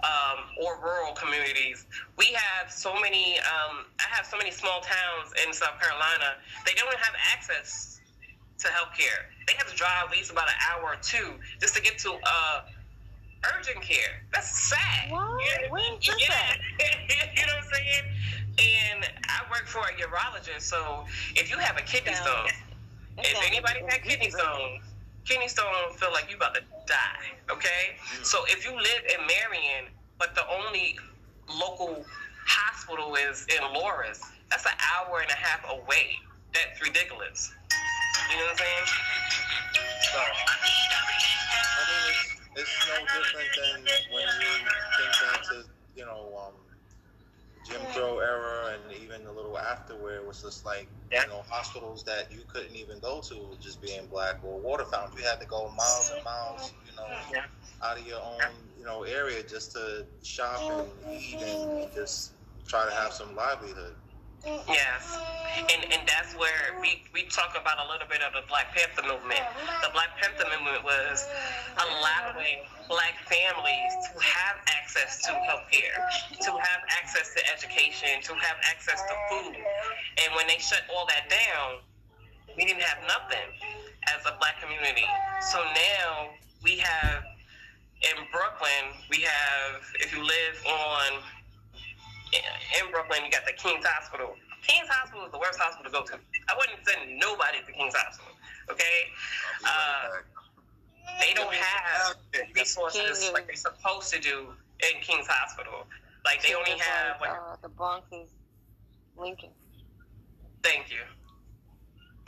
[0.03, 1.85] um, or rural communities.
[2.17, 6.35] We have so many, um, I have so many small towns in South Carolina,
[6.65, 7.99] they don't have access
[8.59, 9.31] to health care.
[9.47, 12.11] They have to drive at least about an hour or two just to get to
[12.11, 12.61] uh,
[13.55, 14.23] urgent care.
[14.33, 15.11] That's sad.
[15.11, 15.39] What?
[15.41, 16.55] Yeah, Where is this yeah.
[17.35, 18.05] you know what I'm saying?
[18.59, 22.23] And I work for a urologist, so if you have a kidney Down.
[22.23, 22.49] stone,
[23.15, 24.43] That's if down anybody in had kidney Detroit.
[24.43, 24.79] stone,
[25.25, 27.31] kidney stone feel like you about to die.
[27.49, 29.85] Okay, so if you live in Marion,
[30.17, 30.97] but the only
[31.47, 32.03] local
[32.45, 34.21] hospital is in Loris,
[34.51, 36.17] that's an hour and a half away.
[36.53, 37.53] That's ridiculous.
[38.31, 38.85] You know what I'm saying?
[40.11, 43.81] So, I mean, it's, no different than
[44.13, 44.47] when you
[44.97, 45.63] think back to,
[45.95, 46.53] you know, um,
[47.63, 51.23] Jim Crow era and even a little after where it was just like, Yeah.
[51.23, 55.19] you know, hospitals that you couldn't even go to just being black or water fountains.
[55.19, 57.45] You had to go miles and miles, you know, Yeah.
[57.83, 62.33] out of your own, you know, area just to shop and eat and just
[62.67, 63.95] try to have some livelihood.
[64.45, 65.19] Yes,
[65.57, 69.03] and and that's where we we talk about a little bit of the Black Panther
[69.03, 69.43] movement.
[69.83, 71.27] The Black Panther movement was
[71.75, 75.99] allowing black families to have access to health care,
[76.39, 79.55] to have access to education, to have access to food.
[79.55, 81.83] And when they shut all that down,
[82.55, 83.49] we didn't have nothing
[84.15, 85.07] as a black community.
[85.51, 86.31] So now
[86.63, 87.23] we have
[88.01, 91.19] in Brooklyn, we have if you live on
[92.33, 94.35] in Brooklyn, you got the King's Hospital.
[94.65, 96.19] King's Hospital is the worst hospital to go to.
[96.47, 98.33] I wouldn't send nobody to King's Hospital.
[98.69, 99.09] Okay,
[99.65, 100.21] uh,
[101.19, 102.15] they don't have
[102.55, 105.87] resources like they're supposed to do in King's Hospital.
[106.25, 107.21] Like they only have.
[107.21, 108.29] like, uh, the Bronx is
[109.17, 109.49] Lincoln.
[110.61, 111.01] thank you.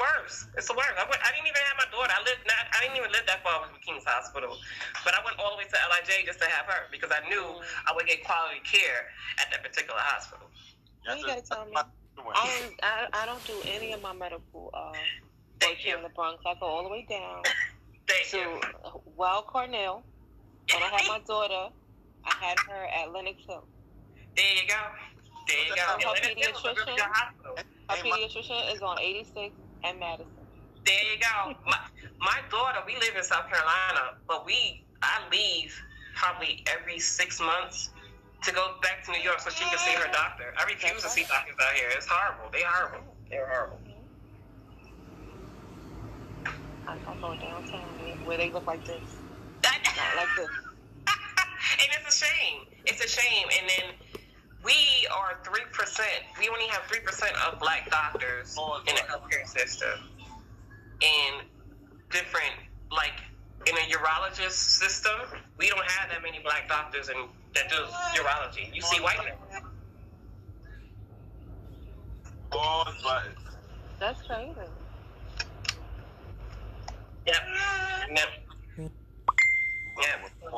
[0.01, 0.49] Worse.
[0.57, 0.97] It's the worst.
[0.97, 2.09] I, went, I didn't even have my daughter.
[2.09, 2.65] I lived not.
[2.73, 4.57] I didn't even live that far with King's Hospital,
[5.05, 7.61] but I went all the way to LIJ just to have her because I knew
[7.85, 10.49] I would get quality care at that particular hospital.
[11.05, 11.77] You gotta tell me.
[11.77, 11.85] I
[12.17, 14.97] don't, I, I don't do any of my medical uh, work
[15.59, 16.41] Thank here in the Bronx.
[16.45, 17.41] I go all the way down
[18.09, 18.61] Thank to you.
[19.15, 20.03] Weill Cornell.
[20.73, 21.73] When I had my daughter,
[22.25, 23.65] I had her at Lenox Hill.
[24.35, 24.75] There you go.
[25.47, 25.81] There you go.
[25.81, 26.99] Her And let it feel like a pediatrician-
[27.89, 29.53] Her my- pediatrician is on 86
[29.83, 30.27] and Madison.
[30.85, 31.53] There you go.
[31.65, 31.77] My,
[32.19, 35.75] my daughter, we live in South Carolina, but we I leave
[36.15, 37.89] probably every six months
[38.43, 40.53] to go back to New York so she can see her doctor.
[40.57, 41.89] I refuse to see doctors out here.
[41.95, 42.49] It's horrible.
[42.51, 43.15] They're horrible.
[43.29, 43.79] They're horrible.
[46.87, 49.01] I, I go downtown where, where they look like this.
[49.63, 50.49] Not like this.
[51.07, 52.65] and it's a shame.
[52.85, 53.47] It's a shame.
[53.59, 54.20] And then
[54.63, 56.23] we are three percent.
[56.39, 58.57] We only have three percent of black doctors
[58.87, 59.89] in the healthcare system,
[61.01, 61.45] In
[62.11, 62.53] different,
[62.91, 63.17] like
[63.67, 65.13] in a urologist system,
[65.57, 67.17] we don't have that many black doctors and
[67.55, 67.75] that do
[68.19, 68.73] urology.
[68.73, 69.61] You see white men.
[72.53, 73.23] All but
[73.99, 74.53] That's crazy.
[77.25, 77.35] Yep.
[78.15, 78.27] Yep.
[79.97, 80.51] Yeah.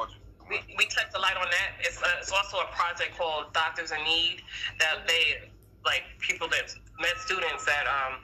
[0.54, 1.82] We, we touched a light on that.
[1.82, 4.41] It's, uh, it's also a project called Doctors in Need
[4.80, 5.49] that they
[5.84, 8.22] like people that med students that um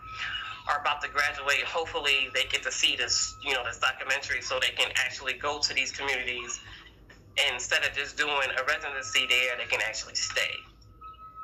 [0.70, 1.66] are about to graduate.
[1.66, 5.60] Hopefully, they get to see this you know this documentary so they can actually go
[5.60, 6.62] to these communities
[7.40, 10.52] and instead of just doing a residency there, they can actually stay.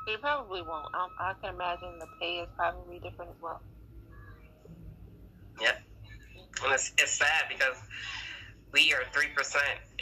[0.08, 0.94] They probably won't.
[0.94, 3.62] Um, I can imagine the pay is probably different as well.
[5.62, 5.82] Yep.
[6.64, 7.78] And it's, it's sad because
[8.76, 9.32] we are 3%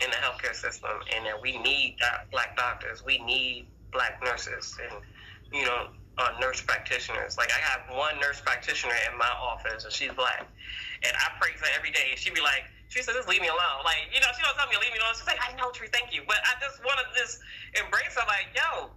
[0.01, 3.05] in the healthcare system and that we need doc- black doctors.
[3.05, 4.97] We need black nurses and,
[5.53, 7.37] you know, uh, nurse practitioners.
[7.37, 10.49] Like, I have one nurse practitioner in my office and she's black.
[11.05, 12.09] And I praise her every day.
[12.09, 13.85] And she be like, she said, just leave me alone.
[13.85, 15.13] Like, you know, she don't tell me to leave me alone.
[15.13, 16.25] She's like, I know, Tree, thank you.
[16.25, 17.45] But I just want to just
[17.77, 18.89] embrace her like, yo,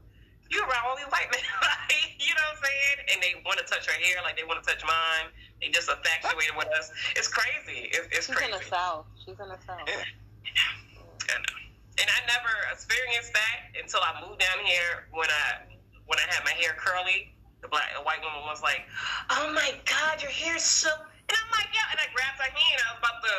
[0.50, 1.42] you around all these white men.
[1.62, 2.98] like, you know what I'm saying?
[3.12, 5.30] And they want to touch her hair like they want to touch mine.
[5.60, 6.92] They just infatuated with us.
[7.16, 7.88] It's crazy.
[7.90, 8.52] It, it's She's crazy.
[8.52, 9.06] in the south.
[9.24, 9.86] She's in the south.
[9.88, 11.56] I know.
[11.96, 15.64] And I never experienced that until I moved down here when I
[16.04, 17.32] when I had my hair curly.
[17.64, 18.84] The black the white woman was like,
[19.32, 22.78] "Oh my God, your hair's so," and I'm like, "Yeah," and I grabbed her hand.
[22.84, 23.34] I was about to,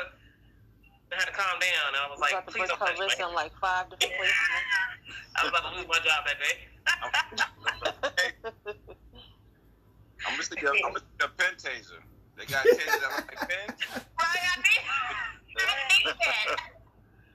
[1.11, 1.95] I had to calm down.
[1.95, 3.89] I was like, About to "Please break don't her touch my wrist hair." like five
[3.89, 4.35] different places.
[5.35, 6.67] I was about to lose my job that day.
[10.25, 12.01] I'm gonna stick a, I'm gonna stick a pen taser.
[12.37, 13.79] They got tasers that look like pens.
[13.95, 14.83] right, I need,
[15.57, 15.59] I
[16.05, 16.57] need that.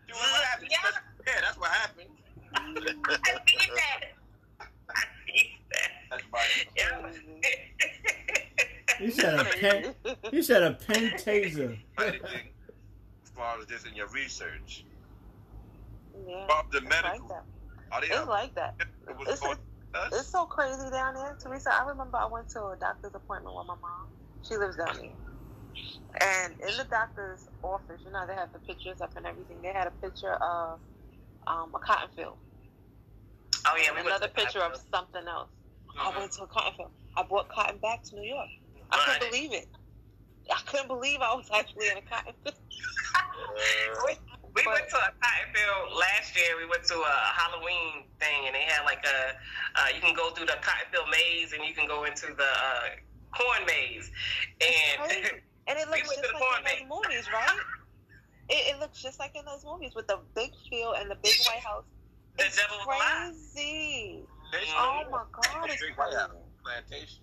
[0.08, 0.68] You know what happened?
[0.70, 0.78] Yeah.
[1.26, 2.10] Yeah, that's what happened.
[2.54, 4.02] I need that.
[4.90, 5.90] I need that.
[6.10, 6.40] That's my.
[6.76, 7.10] Yeah.
[8.98, 9.94] He said a pen.
[10.30, 11.78] He said a pen taser.
[13.36, 14.84] Anything as far as this in your research.
[16.14, 17.28] Yeah, About the it's like medical.
[17.28, 17.46] that.
[17.92, 18.74] Are they It's like that.
[18.80, 19.58] it was It's, called
[20.12, 21.72] it's so crazy down there, Theresa.
[21.72, 24.08] I remember I went to a doctor's appointment with my mom.
[24.42, 25.16] She lives down there.
[26.20, 29.62] And in the doctor's office, you know, they have the pictures up and everything.
[29.62, 30.80] They had a picture of
[31.46, 32.38] um, a cotton field.
[33.66, 35.50] Oh yeah, and went another picture of something else.
[35.98, 36.16] I Mhm.
[36.18, 36.92] went to a cotton field.
[37.16, 38.48] I brought cotton back to New York.
[38.90, 39.20] I Right.
[39.20, 39.68] couldn't believe it.
[40.50, 42.56] I couldn't believe I was actually in a cotton field.
[44.06, 44.12] we,
[44.54, 46.56] we went to a cotton field last year.
[46.58, 49.36] We went to a Halloween thing, and they had like a
[49.78, 52.50] uh, you can go through the cotton field maze, and you can go into the
[52.50, 52.88] uh,
[53.32, 54.10] corn maze.
[54.60, 55.42] And.
[55.68, 57.58] And it looks went just like corn in those movies, right?
[58.48, 61.34] It, it looks just like in those movies with the big field and the big
[61.46, 61.84] White House.
[62.36, 64.24] the It's devil crazy.
[64.76, 65.94] Oh my God, it's crazy.
[66.62, 67.22] Plantation.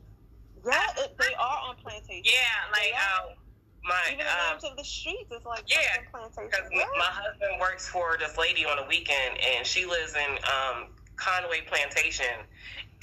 [0.65, 2.23] Yeah, it, they are on plantation.
[2.25, 3.35] Yeah, like um,
[3.83, 6.49] my Even the um, names of the streets is like yeah, fucking plantation.
[6.49, 6.85] because Yeah.
[6.97, 11.61] my husband works for this lady on the weekend, and she lives in um, Conway
[11.67, 12.43] Plantation.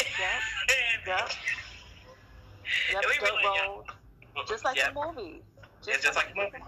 [0.01, 0.05] Yeah.
[0.69, 1.31] And- Yep.
[2.93, 3.43] Yep, we really-
[4.37, 4.43] yeah.
[4.49, 4.91] Just like yeah.
[4.91, 5.43] the movies.
[5.87, 6.59] It's just like the movie.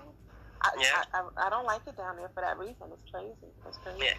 [0.62, 1.02] I, Yeah.
[1.12, 2.86] I, I, I don't like it down there for that reason.
[2.92, 3.34] It's crazy.
[3.66, 3.98] It's crazy.
[4.04, 4.14] Yeah.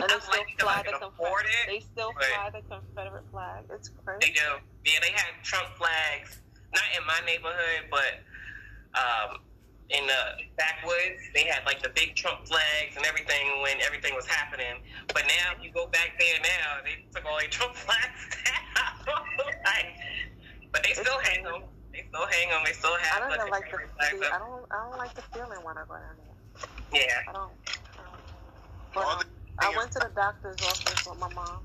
[0.00, 1.46] And they I still like fly the Confederate.
[1.46, 3.64] it, They still fly the Confederate flag.
[3.72, 4.18] It's crazy.
[4.20, 4.48] They do.
[4.84, 6.40] Yeah, they had Trump flags,
[6.74, 8.24] not in my neighborhood, but
[8.96, 9.38] um,
[9.90, 10.22] in the
[10.56, 14.80] backwoods, they had like the big Trump flags and everything when everything was happening.
[15.12, 19.16] But now, if you go back there now, they took all their Trump flags down.
[19.68, 19.92] like,
[20.72, 21.68] but they still hang them.
[21.92, 22.62] They still hang them.
[22.64, 23.22] They still have.
[23.22, 23.76] I don't like the
[24.08, 27.02] see, I don't I don't like the feeling when I go down there.
[27.04, 27.28] Yeah.
[27.28, 27.52] I don't.
[27.52, 28.20] I don't.
[28.94, 31.58] But, All um, the- I went to the doctor's office with my mom,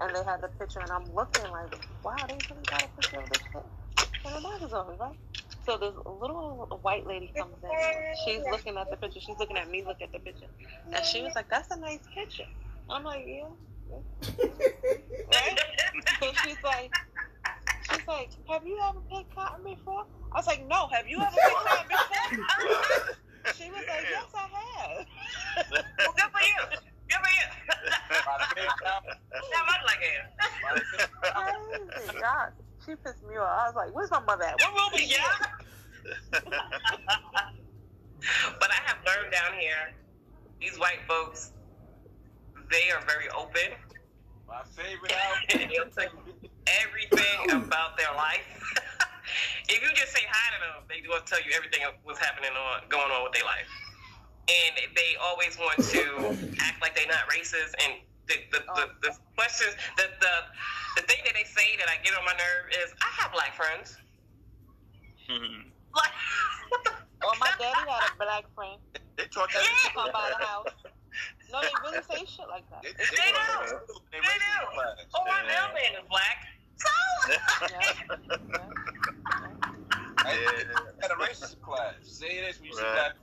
[0.00, 1.72] and they had the picture, and I'm looking like,
[2.02, 5.16] wow, they really got a picture of this shit in the doctor's office, right?
[5.64, 7.70] So this little white lady comes in.
[8.24, 9.20] She's looking at the picture.
[9.20, 10.46] She's looking at me, look at the picture,
[10.92, 12.48] and she was like, "That's a nice picture."
[12.88, 13.48] I'm like, "Yeah."
[13.88, 14.46] yeah."
[15.32, 15.60] Right?
[16.20, 16.92] So she's like,
[17.90, 21.30] she's like, "Have you ever picked cotton before?" I was like, "No." Have you ever
[21.30, 23.16] picked cotton before?
[23.56, 25.06] She was like, "Yes, I have."
[25.72, 26.89] Well, good for you.
[27.10, 27.46] Good for you.
[29.50, 30.22] That much like it.
[32.20, 32.52] God,
[32.84, 33.50] she pissed me off.
[33.50, 34.60] I was like, "Where's my mother at?
[34.62, 36.40] Room is she Yeah.
[38.60, 39.92] but I have learned down here,
[40.60, 41.52] these white folks,
[42.70, 43.74] they are very open.
[44.46, 45.70] My favorite And album.
[45.74, 46.50] They'll tell you
[46.82, 48.46] everything about their life.
[49.68, 52.50] if you just say hi to them, they will tell you everything of what's happening
[52.50, 53.68] on going on with their life.
[54.50, 56.02] And they always want to
[56.60, 57.74] act like they're not racist.
[57.84, 60.34] And the the, the, the questions, the, the
[60.96, 63.54] the thing that they say that I get on my nerve is, I have black
[63.54, 63.96] friends.
[65.28, 65.70] Hmm.
[65.94, 66.10] Like,
[66.70, 66.90] what the?
[67.26, 68.80] Or my daddy had a black friend.
[69.16, 69.62] They taught that.
[69.62, 70.66] Used to come by the house.
[71.52, 72.82] No, they really say shit like that.
[72.82, 73.34] They, they, They do.
[73.34, 73.72] that
[74.14, 75.06] in They do.
[75.14, 76.46] Oh, my mailman is black.
[76.76, 76.88] So.
[80.18, 80.64] I Yeah.
[81.02, 81.94] had a racism class.
[82.02, 83.16] Say this when you see black.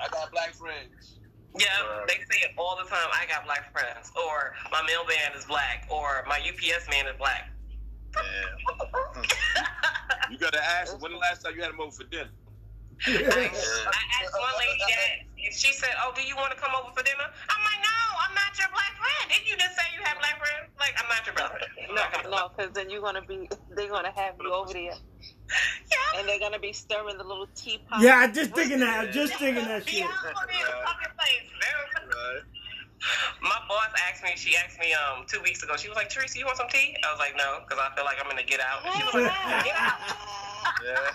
[0.00, 1.18] I got black friends.
[1.56, 2.08] Yeah, Right.
[2.08, 3.08] they say it all the time.
[3.12, 7.50] I got black friends, or my mailman is black, or my UPS man is black.
[8.16, 8.22] Yeah.
[10.30, 12.30] You gotta ask when the last time you had them over for dinner?
[13.06, 13.50] I
[14.22, 17.02] asked one lady that, and she said, "Oh, do you want to come over for
[17.02, 19.30] dinner?" I'm like, "No, I'm not your black friend.
[19.30, 20.70] Didn't you just say you have black friends?
[20.78, 21.58] Like, I'm not your brother.
[21.88, 24.94] I'm not gonna- No, because then you're gonna be, they're gonna have you over there,
[25.90, 26.18] Yeah.
[26.18, 28.00] and they're gonna be stirring the little teapot.
[28.00, 29.06] Yeah, I just thinking that.
[29.08, 30.04] I'm just thinking that shit.
[30.04, 31.50] I'm gonna be in the fucking place.
[31.60, 32.42] Very- Right.
[33.42, 34.30] My boss asked me.
[34.36, 35.76] She asked me um two weeks ago.
[35.76, 38.04] She was like, "Theresa, you want some tea?" I was like, "No," because I feel
[38.04, 38.84] like I'm gonna get out.
[38.84, 39.98] And she was like, "Get out."
[40.84, 41.10] Yeah.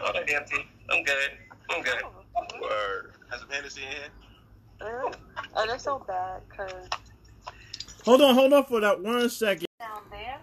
[0.00, 0.66] Oh, damn tea.
[0.90, 1.30] I'm good.
[1.70, 2.02] I'm good.
[2.62, 3.12] Word.
[3.30, 4.08] Has some Hennessy in here?
[4.80, 5.12] Uh,
[5.56, 6.88] and it's so bad because
[8.04, 9.66] Hold on, hold on for that one second.
[9.80, 10.38] down there,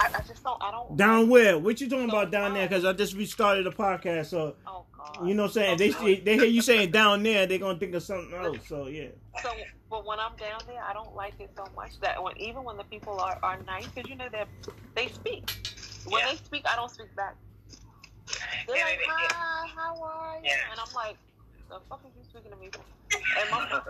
[0.00, 0.96] I, I just don't, I don't.
[0.96, 1.58] Down where?
[1.58, 2.66] What you talking about down there?
[2.66, 5.28] Because I just restarted the podcast, so Oh God.
[5.28, 5.78] you know what I'm saying.
[5.78, 8.58] They see- they hear you saying down there, they're gonna think of something else.
[8.66, 9.08] So yeah.
[9.42, 9.50] So,
[9.90, 12.76] but when I'm down there, I don't like it so much that when even when
[12.78, 14.48] the people are, are nice, because you know that
[14.96, 15.50] they speak.
[16.08, 16.30] When Yeah.
[16.30, 17.36] they speak, I don't speak back.
[18.66, 20.70] They're Yeah, like, they- they- "Hi, how are you?" Yeah.
[20.70, 21.16] And I'm like,
[21.68, 22.80] "The fuck are you speaking to me for?"
[23.40, 23.82] And my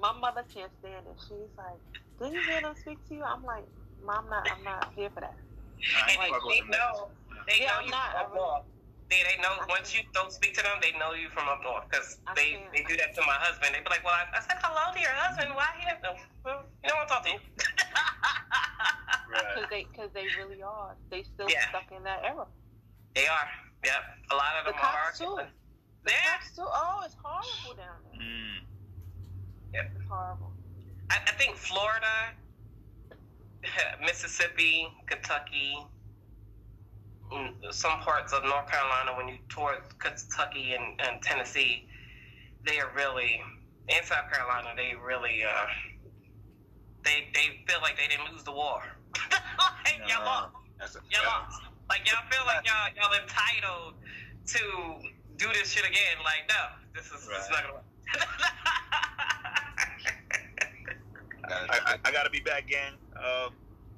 [0.00, 1.16] my mother can't stand it.
[1.28, 1.78] She's like,
[2.18, 3.64] "Didn't you hear them speak to you?" I'm like,
[4.04, 5.36] "Mom, not, I'm not here for that."
[5.82, 6.70] And fuck they, with them.
[6.70, 7.08] they know.
[7.46, 8.64] They Yeah, know I'm you not- from I up north.
[9.10, 11.84] They, they know once you don't speak to them, they know you from up north
[11.90, 12.72] because they, can't.
[12.72, 13.74] they do that to my husband.
[13.76, 15.52] They be like, "Well, I, I said hello to your husband.
[15.54, 16.16] Why he didn't?
[16.46, 17.40] Well, you don't want to talk to you."
[19.28, 19.44] Right.
[19.54, 20.96] Because they, cause they really are.
[21.10, 21.68] They still Yeah.
[21.68, 22.46] stuck in that era.
[23.14, 23.48] they are.
[23.84, 24.02] Yep.
[24.30, 25.04] A lot of The them are.
[25.12, 25.36] cops too.
[26.04, 26.32] The Yeah.
[26.36, 26.64] cops too.
[26.64, 28.20] Oh, it's horrible down there.
[28.20, 28.58] Mm.
[29.92, 30.52] It's horrible.
[31.10, 32.32] I, I think Florida,
[34.00, 35.76] Mississippi, Kentucky,
[37.70, 41.86] some parts of North Carolina, when you towards Kentucky and, and Tennessee,
[42.64, 43.40] they are really,
[43.88, 45.66] in South Carolina, they really, uh,
[47.04, 48.82] they they feel like they didn't lose the war.
[49.84, 50.54] like y'all lost.
[51.10, 51.62] Y'all lost.
[51.88, 53.94] Like y'all feel like y'all y'all entitled
[54.46, 54.58] to
[55.36, 56.22] do this shit again.
[56.24, 56.54] Like no,
[56.94, 57.84] this is this is not gonna work.
[61.44, 62.94] I, I, I gotta be back, gang.
[63.22, 63.54] Um,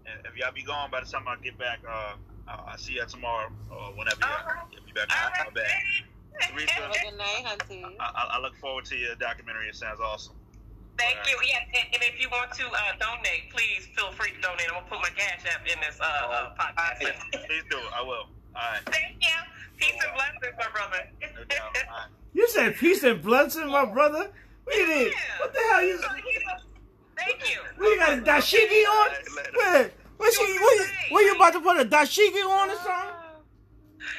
[0.07, 2.15] and if y'all be gone by the time I get back, uh,
[2.47, 4.69] I'll, I'll see y'all tomorrow or whenever y'all, Alright.
[4.73, 5.09] y'all be back.
[5.11, 6.51] All I'll, right, back.
[6.51, 7.01] Theresa.
[7.09, 7.85] Good night, Hunty.
[8.01, 9.69] I, I- I look forward to your documentary.
[9.69, 10.35] It sounds awesome.
[10.99, 11.37] Thank you.
[11.49, 14.67] Yeah, and, and if you want to uh, donate, please feel free to donate.
[14.69, 17.19] I'm gonna put my cash app in this uh, uh, podcast.
[17.33, 17.79] Please do.
[17.93, 18.11] I will.
[18.11, 18.81] All right.
[18.87, 19.29] Thank you.
[19.77, 21.09] Peace and blessings, my brother.
[21.37, 21.63] No doubt.
[21.91, 22.09] All right.
[22.33, 24.31] You said peace and blessings, my brother.
[24.65, 25.15] What you did?
[25.41, 25.99] What the hell you?
[27.17, 27.61] Thank you.
[27.79, 29.11] We got a dashiki on?
[29.57, 29.91] Where?
[30.17, 30.61] What you?
[30.61, 32.91] What you, what you about to put a dashiki on or something?
[32.91, 33.41] Uh,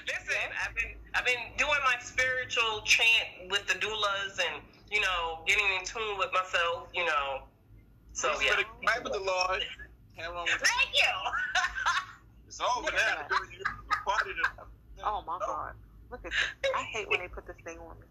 [0.07, 0.35] listen,
[0.65, 5.65] I've been I've been doing my spiritual chant with the doulas and you know getting
[5.79, 6.89] in tune with myself.
[6.93, 7.43] You know,
[8.13, 8.61] so So, yeah.
[8.87, 9.63] right with the Lord.
[10.17, 11.13] Have on with Thank you.
[12.47, 13.27] It's over now.
[13.51, 13.63] You
[14.05, 14.31] party
[15.03, 15.73] Oh my God!
[16.09, 16.71] Look at this.
[16.73, 18.07] I hate when they put this thing on me.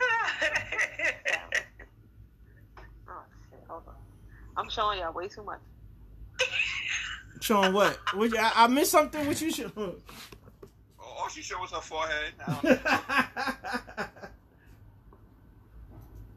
[3.08, 3.60] Oh shit!
[3.68, 3.94] Hold on.
[4.56, 5.60] I'm showing y'all way too much.
[7.40, 7.98] Showing what?
[8.14, 9.26] What you, I, I missed something.
[9.26, 9.70] What you show?
[11.00, 12.32] All she showed was her forehead.
[12.46, 14.08] I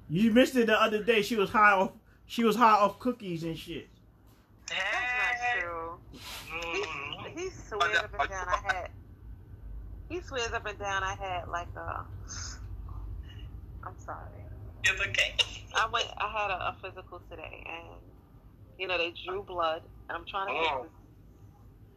[0.09, 1.22] you missed it the other day.
[1.22, 1.91] She was high off.
[2.28, 3.88] She was high off cookies and shit.
[4.68, 4.80] That's
[5.53, 5.97] not true.
[6.51, 7.38] Mm.
[7.38, 8.47] He, he swears up and down.
[8.47, 8.89] I had.
[10.09, 11.03] He swears up and down.
[11.03, 12.05] I had like a.
[13.84, 14.20] I'm sorry.
[14.84, 15.36] It's okay.
[15.76, 16.07] I went.
[16.17, 18.01] I had a, a physical today, and
[18.78, 19.82] you know they drew blood.
[20.09, 20.84] And I'm trying to get Oh.
[20.84, 20.91] this.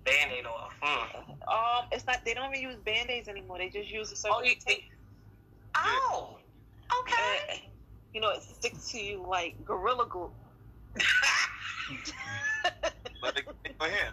[0.04, 0.72] Band-aid off.
[0.82, 1.28] Mm.
[1.52, 2.24] Um, it's not.
[2.24, 3.58] They don't even use band aids anymore.
[3.58, 4.84] They just use a certain Oh, you tape.
[5.76, 6.38] Oh,
[7.02, 7.40] okay.
[7.50, 7.60] And,
[8.14, 10.30] you know, it sticks to you like gorilla glue.
[13.22, 14.12] Let it go ahead.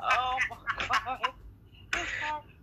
[0.00, 0.56] Oh my
[1.04, 1.18] god.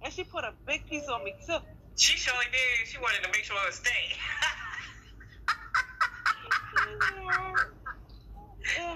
[0.04, 1.58] And she put a big piece on me too.
[1.96, 2.88] she surely did.
[2.88, 3.74] She wanted to make sure it would
[7.00, 7.22] stay.
[8.64, 8.96] It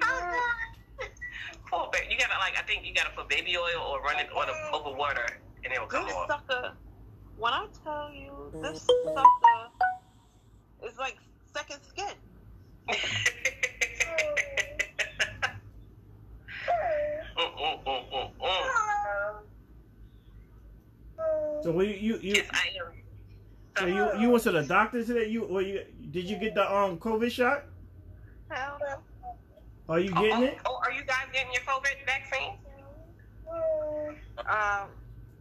[1.92, 2.08] baby.
[2.10, 2.56] You gotta like.
[2.58, 5.26] I think you gotta put baby oil or run it on the, over water,
[5.64, 6.28] and it'll come This off.
[6.30, 6.74] sucker,
[7.38, 9.26] when I tell you, this sucker
[10.88, 11.18] is like
[11.54, 12.14] second skin.
[17.38, 18.66] Mm, mm, mm.
[21.64, 22.88] So you you you, Yes, I am.
[23.78, 25.28] so you you went to the doctor today?
[25.28, 27.66] You or you did you get the um COVID shot?
[29.88, 29.96] Hell no.
[29.96, 30.58] Are you getting it?
[30.66, 32.54] Oh, are you guys getting your COVID vaccine?
[34.40, 34.90] Um,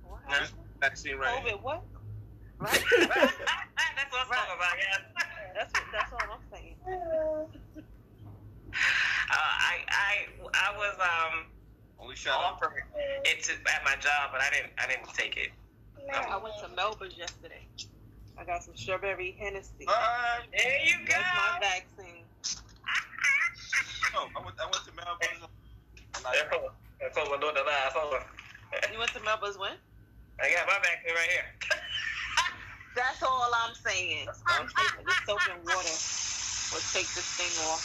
[0.07, 1.45] what vaccine right.
[1.45, 1.83] COVID, what?
[2.61, 2.71] Right?
[2.99, 5.01] that's what I'm talking about, yes.
[5.55, 6.77] That's what, that's all I'm saying.
[6.87, 7.47] Uh,
[9.31, 11.47] I, I, I was um
[12.01, 12.85] Only offered
[13.25, 15.51] it to, at my job, but I didn't, I didn't take it.
[16.13, 17.67] I went to Melba's yesterday.
[18.39, 19.87] I got some strawberry Hennessy.
[19.89, 20.49] Alright.
[20.57, 21.15] There you go.
[21.15, 22.25] That's my vaccine.
[24.15, 25.49] No, I went, I went to Melbourne.
[26.23, 26.71] That's all.
[27.01, 27.93] That's all my daughter lies.
[27.93, 28.15] That's all.
[28.93, 29.79] You went to Melba's when?
[30.43, 31.47] I got my vaccine right here.
[32.97, 34.27] That's all I'm saying.
[34.49, 35.95] I'm taking the soap and water
[36.75, 37.83] will take this thing off.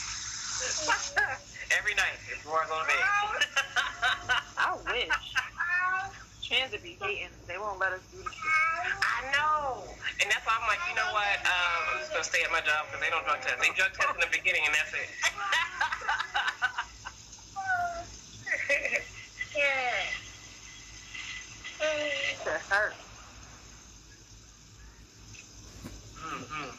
[1.77, 3.05] Every night, it's more on the bed.
[4.57, 5.48] I wish.
[6.49, 7.29] Transit be hating.
[7.47, 8.41] They won't let us do this shit.
[9.05, 9.83] I know.
[10.19, 11.37] And that's why I'm like, you know what?
[11.45, 13.61] Um, I'm just going to stay at my job because they don't drug test.
[13.61, 15.09] They drug test in the beginning and that's it.
[22.45, 22.93] That hurt.
[26.17, 26.69] mm-hmm.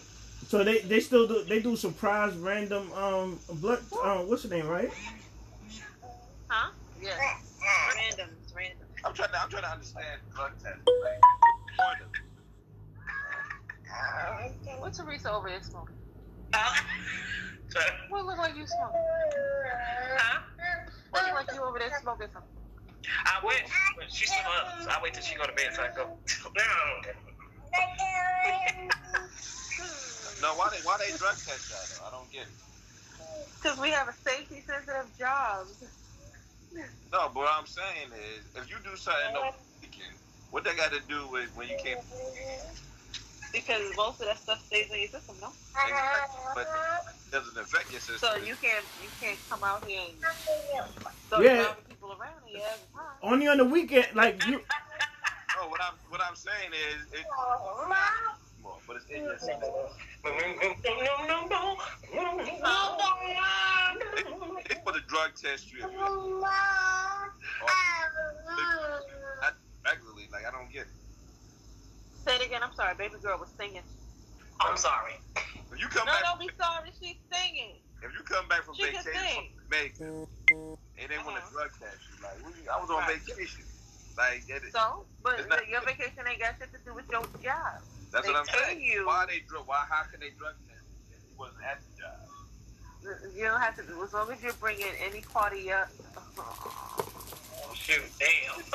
[0.49, 4.67] So they they still do they do surprise random um blood um what's the name
[4.67, 4.91] right?
[6.49, 6.71] Huh?
[7.01, 7.19] Yes.
[7.95, 8.40] Random.
[9.01, 9.09] It's random.
[9.09, 10.81] I'm trying to, I'm trying to understand drug test.
[10.87, 11.21] Like,
[11.79, 12.01] point
[14.81, 15.97] What's Theresa over there smoking?
[16.53, 16.59] Uh,
[17.69, 19.01] so, What look like you smoking?
[20.19, 20.41] huh?
[21.11, 22.51] What look like you over there smoking something?
[23.25, 23.63] I wish,
[23.97, 24.83] but she's still up.
[24.83, 26.09] So I wait till she go to bed so I go.
[26.57, 27.13] No.
[30.43, 32.07] No, why they, why they drug test that though?
[32.09, 32.57] I don't get it.
[33.63, 35.67] Because we have a safety sensitive job.
[37.13, 40.15] No, but what I'm saying is, if you do something over the weekend,
[40.51, 42.01] what they got to do with when you can't?
[43.53, 45.55] Because most of that stuff stays in your system, no?
[46.55, 48.31] But it doesn't affect your system.
[48.31, 50.19] So you can't you can't come out here and
[51.27, 51.75] start Yeah.
[51.89, 52.63] people around and you.
[53.23, 54.63] Only on the weekend, like you.
[55.57, 57.97] No, what I'm what I'm saying is, it, oh, more,
[58.91, 59.71] but it's in your system.
[60.25, 60.31] They,
[64.67, 67.31] they put a drug test you if you not
[69.87, 70.27] regularly.
[70.33, 70.89] Like I don't get it.
[72.27, 72.63] Say it again.
[72.65, 72.95] I'm sorry.
[72.99, 73.83] Baby girl was singing.
[74.61, 75.13] I'm sorry.
[75.37, 76.91] If you come No, back, don't be sorry.
[77.01, 77.77] She's singing.
[78.03, 79.37] if you come back from She vacation sing.
[79.37, 80.27] from Jamaica
[80.99, 81.51] and they want to Uh-huh.
[81.53, 83.23] drug test you, like I was on Right.
[83.23, 83.65] vacation.
[84.19, 87.83] Like it, So, but not- your vacation ain't got shit to do with your job.
[88.13, 88.83] That's they what I'm pay saying.
[88.83, 89.07] you.
[89.07, 89.67] Why they drug?
[89.67, 89.85] Why?
[89.89, 92.19] How can they drug test you if he wasn't at the job?
[93.35, 95.89] You don't have to do as long as you're bringing any party up.
[96.39, 98.63] Oh, shoot, damn.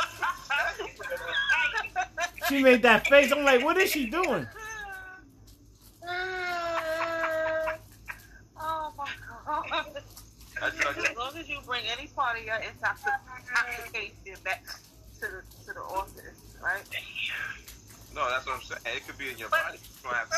[2.49, 3.31] She made that face.
[3.31, 4.45] I'm like, what is she doing?
[6.07, 6.11] oh
[8.95, 9.07] my
[9.47, 10.03] god.
[10.61, 14.63] As long as you bring any part of your intoxic- intoxication back
[15.19, 16.83] to the to the office, right?
[18.15, 18.79] No, that's what I'm saying.
[18.95, 19.75] It could be in your body.
[19.75, 20.35] You don't have to.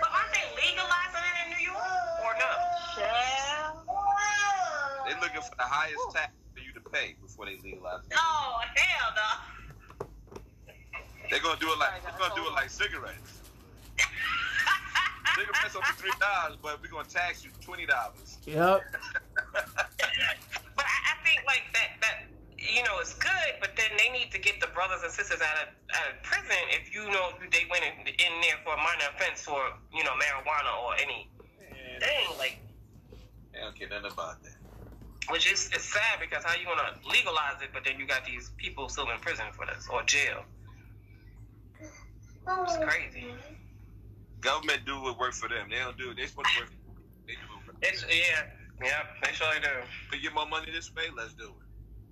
[0.00, 1.80] But aren't they legalizing it in New York
[2.20, 2.52] or no?
[3.00, 3.80] Child.
[5.08, 8.16] They're looking for the highest tax for you to pay before they legalize it.
[8.16, 10.06] Oh hell no.
[11.30, 13.40] They're gonna do it like they're gonna do it like cigarettes.
[15.34, 18.38] Cigarettes only three dollars, but we're gonna tax you twenty dollars.
[18.44, 18.84] Yep.
[20.76, 22.26] But I, I think like that that
[22.64, 25.56] you know it's good, but then they need to get the brothers and sisters out
[25.62, 29.08] of out of prison if you know they went in, in there for a minor
[29.14, 29.60] offense for
[29.92, 31.28] you know marijuana or any
[32.00, 32.58] thing like
[33.52, 34.56] They don't care nothing about that.
[35.30, 38.50] which is it's sad because how you gonna legalize it, but then you got these
[38.56, 40.44] people still in prison for this or jail.
[41.80, 43.34] It's crazy.
[44.40, 45.68] Government do what work for them.
[45.70, 46.16] They don't do it.
[46.16, 46.70] They supposed to work.
[47.26, 47.64] They do it.
[47.64, 48.44] For It's yeah,
[48.82, 49.68] yeah, they surely do.
[50.12, 51.04] They get more money this way.
[51.16, 51.63] Let's do it.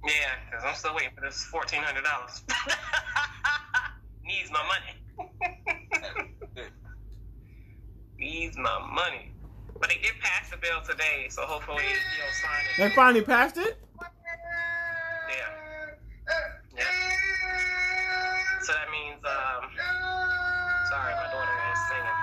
[0.04, 0.12] Yeah,
[0.50, 2.42] because I'm still waiting for this fourteen hundred dollars.
[4.24, 4.94] Needs my money.
[8.18, 9.32] Needs my money.
[9.78, 12.78] But they did pass the bill today, so hopefully he'll sign it.
[12.90, 13.78] They finally passed it.
[14.00, 15.36] Yeah.
[16.76, 16.84] Yeah.
[18.62, 19.70] So that means, um,
[20.88, 22.18] sorry, my daughter is singing.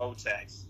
[0.00, 0.67] O tax.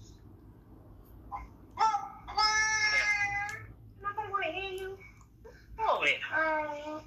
[6.01, 7.01] Oh, yeah.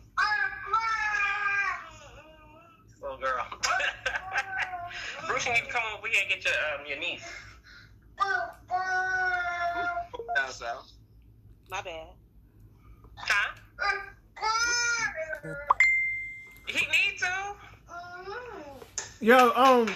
[3.02, 3.46] Little girl.
[5.28, 7.24] Bruce, you need to come over here and get your, um, your niece.
[10.36, 10.92] Down south.
[11.70, 12.08] My bad.
[13.16, 13.56] Huh?
[16.68, 17.56] He need to.
[19.22, 19.88] Yo, um,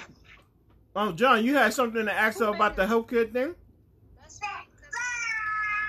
[0.96, 3.56] um, John, you had something to ask her about the healthcare thing.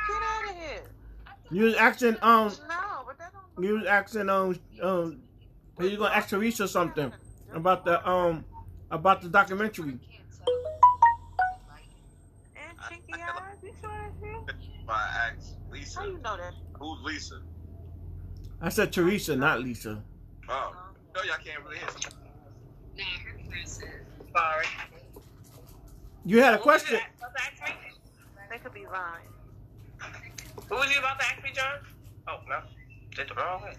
[0.08, 0.82] Get out of here.
[1.50, 3.45] You was asking, um, No, but that don't.
[3.58, 5.20] You was asking, um, um,
[5.78, 7.12] you was gonna ask Theresa something
[7.54, 8.44] about the, um,
[8.90, 9.98] about the documentary.
[12.54, 13.56] And cheeky eyes.
[13.62, 14.46] You sure that's real?
[14.88, 16.54] I ask Lisa, How you know that?
[16.78, 17.40] who's Lisa?
[18.60, 20.02] I said Theresa, not Lisa.
[20.48, 20.74] Oh,
[21.14, 21.88] no, y'all can't really hear.
[24.34, 24.66] Sorry.
[26.24, 27.00] You had a Who you question.
[27.18, 27.92] about to ask me?
[28.50, 29.28] They could be lying.
[30.68, 31.78] Who was you about to ask me, John?
[32.28, 32.60] Oh, no.
[33.16, 33.72] Did the wrong way.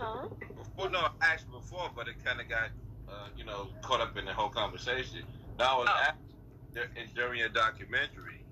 [0.00, 0.28] Huh?
[0.76, 2.70] Well, no, I asked before, but it kind of got,
[3.08, 5.22] uh, you know, caught up in the whole conversation.
[5.58, 6.82] Now, I was Oh.
[6.82, 8.44] asked during your documentary,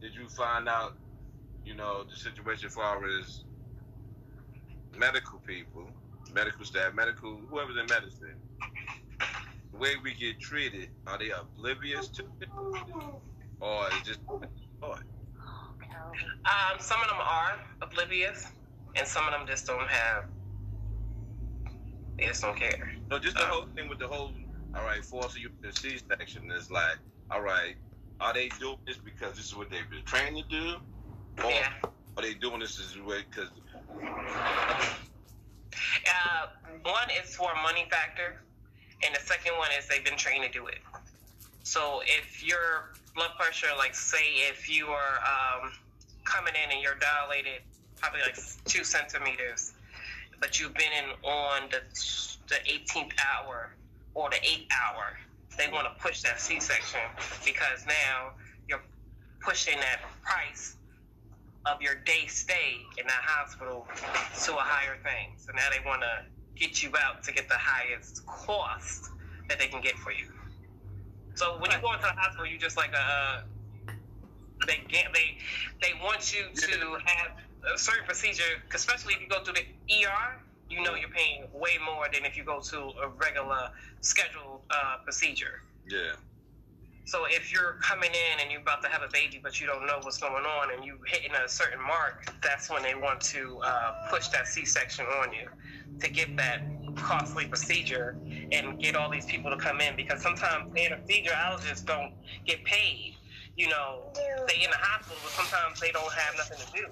[0.00, 0.96] did you find out,
[1.64, 3.44] you know, the situation as far as
[4.96, 5.88] medical people,
[6.32, 8.40] medical staff, medical, whoever's in medicine,
[9.70, 12.48] the way we get treated, are they oblivious to it?
[13.60, 14.20] Or is it just,
[14.82, 14.98] oh,
[16.44, 18.46] Um, some of them are oblivious,
[18.96, 20.24] and some of them just don't have.
[22.18, 22.88] They just don't care.
[23.10, 24.32] No, just the whole thing with the whole,
[24.74, 26.98] all right, forcing you to C-section is like,
[27.30, 27.76] all right,
[28.20, 30.76] are they doing this because this is what they've been trained to do?
[31.44, 31.72] Or Yeah.
[32.16, 33.50] are they doing this as a way because,
[36.10, 36.46] Uh,
[36.82, 38.42] one is for a money factor,
[39.04, 40.78] and the second one is they've been trained to do it.
[41.62, 45.20] So if your blood pressure, like say, if you are
[45.62, 45.72] um,
[46.24, 47.62] coming in and you're dilated
[47.98, 49.72] probably like two centimeters,
[50.40, 51.80] but you've been in on the
[52.48, 53.70] the 18th hour
[54.14, 55.18] or the 8th hour,
[55.58, 57.00] they want to push that C-section
[57.44, 58.30] because now
[58.68, 58.82] you're
[59.40, 60.76] pushing that price
[61.66, 63.86] of your day stay in that hospital
[64.44, 65.34] to a higher thing.
[65.36, 66.24] So now they want to
[66.58, 69.10] get you out to get the highest cost
[69.48, 70.32] that they can get for you.
[71.34, 73.40] So when you go into the hospital, you just like a uh,
[74.66, 75.38] they get they
[75.80, 77.30] they want you to have
[77.74, 80.40] a certain procedure, especially if you go through the ER.
[80.70, 83.70] You know you're paying way more than if you go to a regular
[84.02, 85.62] scheduled uh, procedure.
[85.88, 86.12] yeah,
[87.06, 89.86] So if you're coming in and you're about to have a baby, but you don't
[89.86, 93.58] know what's going on, and you're hitting a certain mark, that's when they want to
[93.64, 95.48] uh, push that C-section on you
[96.00, 96.60] to get that
[96.96, 98.16] costly procedure
[98.52, 102.12] and get all these people to come in because sometimes anesthesiologists don't
[102.46, 103.14] get paid.
[103.56, 104.12] You know,
[104.46, 106.86] they in the hospital, but sometimes they don't have nothing to do.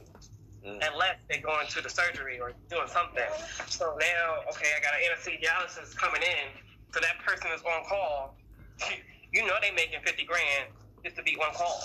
[0.67, 3.25] Unless they're going to the surgery or doing something.
[3.69, 6.49] So now, okay, I got an anesthesiologist coming in,
[6.93, 8.37] so that person is on call.
[9.33, 10.71] You know they making fifty grand
[11.05, 11.81] just to be one call.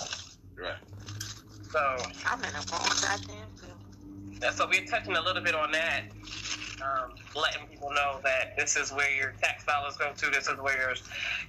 [0.56, 0.76] right.
[1.72, 1.80] So
[2.26, 3.78] I'm in a wrong goddamn field.
[4.40, 6.04] that's so we're touching a little bit on that,
[6.82, 10.30] um, letting people know that this is where your tax dollars go to.
[10.30, 10.94] This is where your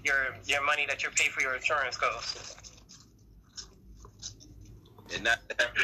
[0.05, 2.55] your your money that you pay for your insurance goes.
[5.15, 5.84] And not to have to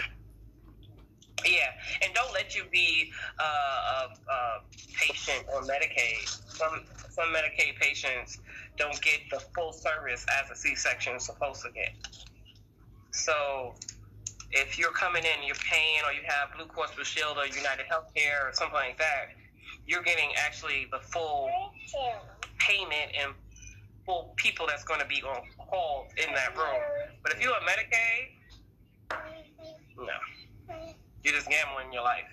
[1.46, 1.72] Yeah,
[2.02, 4.62] and don't let you be uh, a,
[4.94, 6.28] patient on Medicaid.
[6.28, 8.40] Some some Medicaid patients
[8.78, 11.94] don't get the full service as a C-section is supposed to get.
[13.12, 13.76] So
[14.52, 17.86] if you're coming in, you're paying, or you have Blue Cross Blue Shield or United
[17.92, 19.30] Healthcare or something like that,
[19.86, 21.50] you're getting actually the full
[22.58, 23.34] payment and
[24.06, 26.82] full people that's going to be on call in that room.
[27.24, 28.40] But if you're a Medicaid,
[29.98, 30.06] no,
[31.24, 32.24] you're just gambling your life.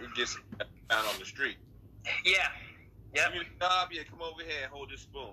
[0.00, 0.42] you get some
[0.88, 1.56] down on the street.
[2.24, 2.48] Yeah.
[3.14, 3.32] Yep.
[3.32, 5.30] Give me the job, yeah, come over here and hold this spoon.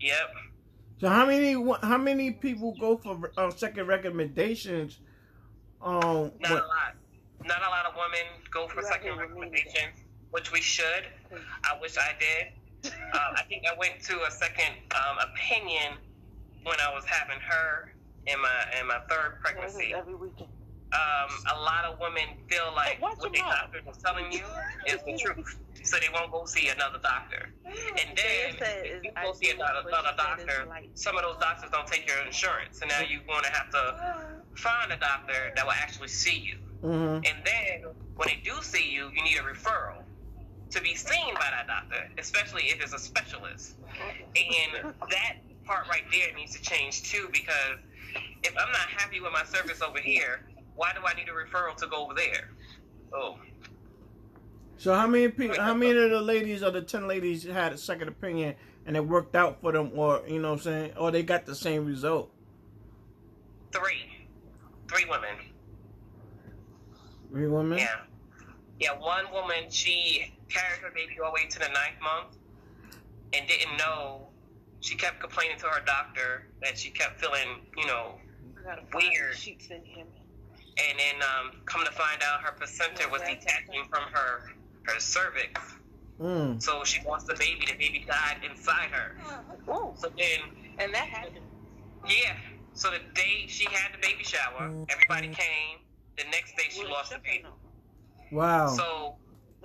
[0.00, 0.16] Yep.
[1.00, 1.52] So how many
[1.82, 4.98] how many people go for uh, second recommendations?
[5.80, 6.94] Um, Not when- a lot.
[7.42, 9.96] Not a lot of women go for Right, second recommendations,
[10.30, 11.06] which we should.
[11.64, 12.92] I wish I did.
[12.92, 13.00] Um,
[13.36, 15.94] I think I went to a second um, opinion
[16.64, 17.94] when I was having her
[18.26, 19.94] in my in my third pregnancy.
[19.96, 20.50] Every weekend.
[20.92, 23.70] Um, a lot of women feel like Hey, watch what your the mouth.
[23.72, 24.42] doctor is telling you
[24.88, 27.48] is the truth, so they won't go see another doctor.
[27.64, 31.16] And then They said if you go see another, another she said it's doctor, some
[31.16, 34.90] of those doctors don't take your insurance, and now you're going to have to find
[34.90, 36.58] a doctor that will actually see you.
[36.82, 37.16] mhm.
[37.24, 40.02] And then when they do see you, you need a referral
[40.70, 43.76] to be seen by that doctor, especially if it's a specialist.
[44.34, 47.78] And that part right there needs to change too, because
[48.42, 50.40] if I'm not happy with my service over here,
[50.80, 52.48] why do I need a referral to go over there?
[53.12, 53.36] Oh,
[54.78, 55.56] So how many people?
[55.56, 56.04] How uh, many uh.
[56.04, 58.54] of the ladies or the ten ladies had a second opinion
[58.86, 61.44] and it worked out for them, or you know what I'm saying, or they got
[61.44, 62.32] the same result?
[63.72, 64.26] three,
[64.88, 65.36] three women.
[67.30, 67.78] Three women.
[67.78, 68.00] Yeah,
[68.80, 68.98] yeah.
[68.98, 72.38] One woman, she carried her baby all the way to the ninth month,
[73.34, 74.28] and didn't know.
[74.80, 78.14] She kept complaining to her doctor that she kept feeling, you know,
[78.66, 79.34] I Weird.
[79.34, 80.06] the sheets in him.
[80.88, 84.52] And then um, come to find out her placenta was detaching from her
[84.84, 85.60] her cervix.
[86.20, 86.62] Mm.
[86.62, 87.64] So she wants the baby.
[87.66, 89.16] The baby died inside her.
[89.66, 89.94] Whoa.
[89.96, 90.40] So then,
[90.78, 91.38] And that happened.
[92.08, 92.36] yeah.
[92.74, 95.78] So the day she had the baby shower, everybody came.
[96.16, 97.46] The next day she lost the baby.
[98.30, 98.68] Wow.
[98.68, 99.16] So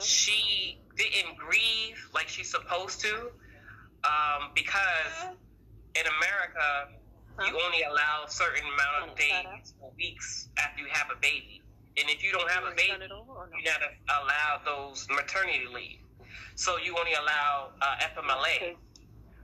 [0.02, 3.14] she didn't grieve like she's supposed to,
[4.04, 5.36] um, because
[5.96, 6.90] in America
[7.40, 11.62] you only allow certain amount of days or weeks after you have a baby,
[11.98, 13.26] and if you don't have a baby, it no?
[13.58, 13.88] you gotta
[14.22, 16.00] allow those maternity leave.
[16.56, 18.78] So you only allow uh, FMLA, Okay.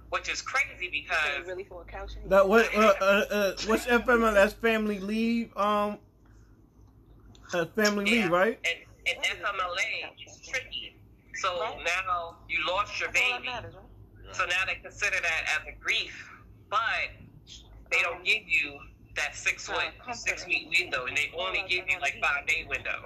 [0.09, 2.11] which is crazy Okay, because really for a couch?
[2.27, 2.73] That what?
[2.75, 4.33] Uh, uh, uh, what's FML?
[4.33, 5.55] That's family leave.
[5.57, 5.97] Um,
[7.53, 8.23] uh, family Yeah.
[8.23, 8.59] leave, right?
[8.65, 10.95] and, and FMLA is tricky.
[11.35, 11.77] So Right.
[11.83, 13.51] now you lost your That's all that baby.
[13.51, 14.35] matters, right?
[14.35, 16.29] So now they consider that as a grief,
[16.69, 16.79] but
[17.91, 18.77] they don't give you
[19.17, 22.99] that six week six week window, and they only give you like five day window.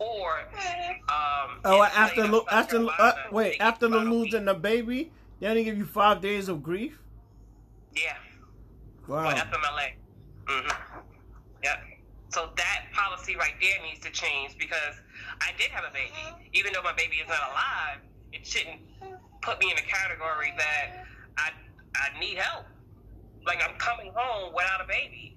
[0.00, 0.30] Or
[1.08, 4.18] um, Oh, after South lo- after uh, Carolina, they wait after you about a week.
[4.32, 6.98] losing the baby, they only give you five days of grief.
[7.94, 8.14] yeah,
[9.06, 9.30] Wow.
[9.30, 9.86] for FMLA.
[10.48, 10.68] hmm
[11.62, 11.78] Yep.
[12.30, 14.98] So that policy right there needs to change because
[15.40, 16.10] I did have a baby.
[16.52, 18.02] Even though my baby is not alive,
[18.32, 18.80] it shouldn't
[19.42, 21.06] put me in a category that
[21.38, 21.50] I
[21.94, 22.66] I need help.
[23.46, 25.34] Like I'm coming home without a baby.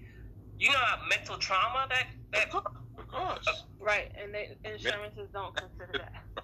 [0.59, 3.47] You know how mental trauma that that Of course.
[3.79, 6.43] Right, and they, insurances don't consider that.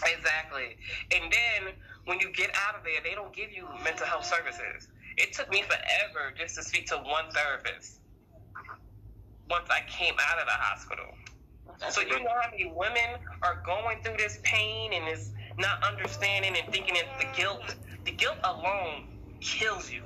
[0.00, 0.76] Exactly.
[1.12, 1.74] And then
[2.06, 4.88] when you get out of there, they don't give you mental health services.
[5.18, 8.00] It took me forever just to speak to one therapist
[9.50, 11.04] once I came out of the hospital.
[11.90, 16.54] So you know how many women are going through this pain and is not understanding
[16.56, 17.76] and thinking it's the guilt.
[18.06, 19.04] The guilt alone
[19.40, 20.00] kills you.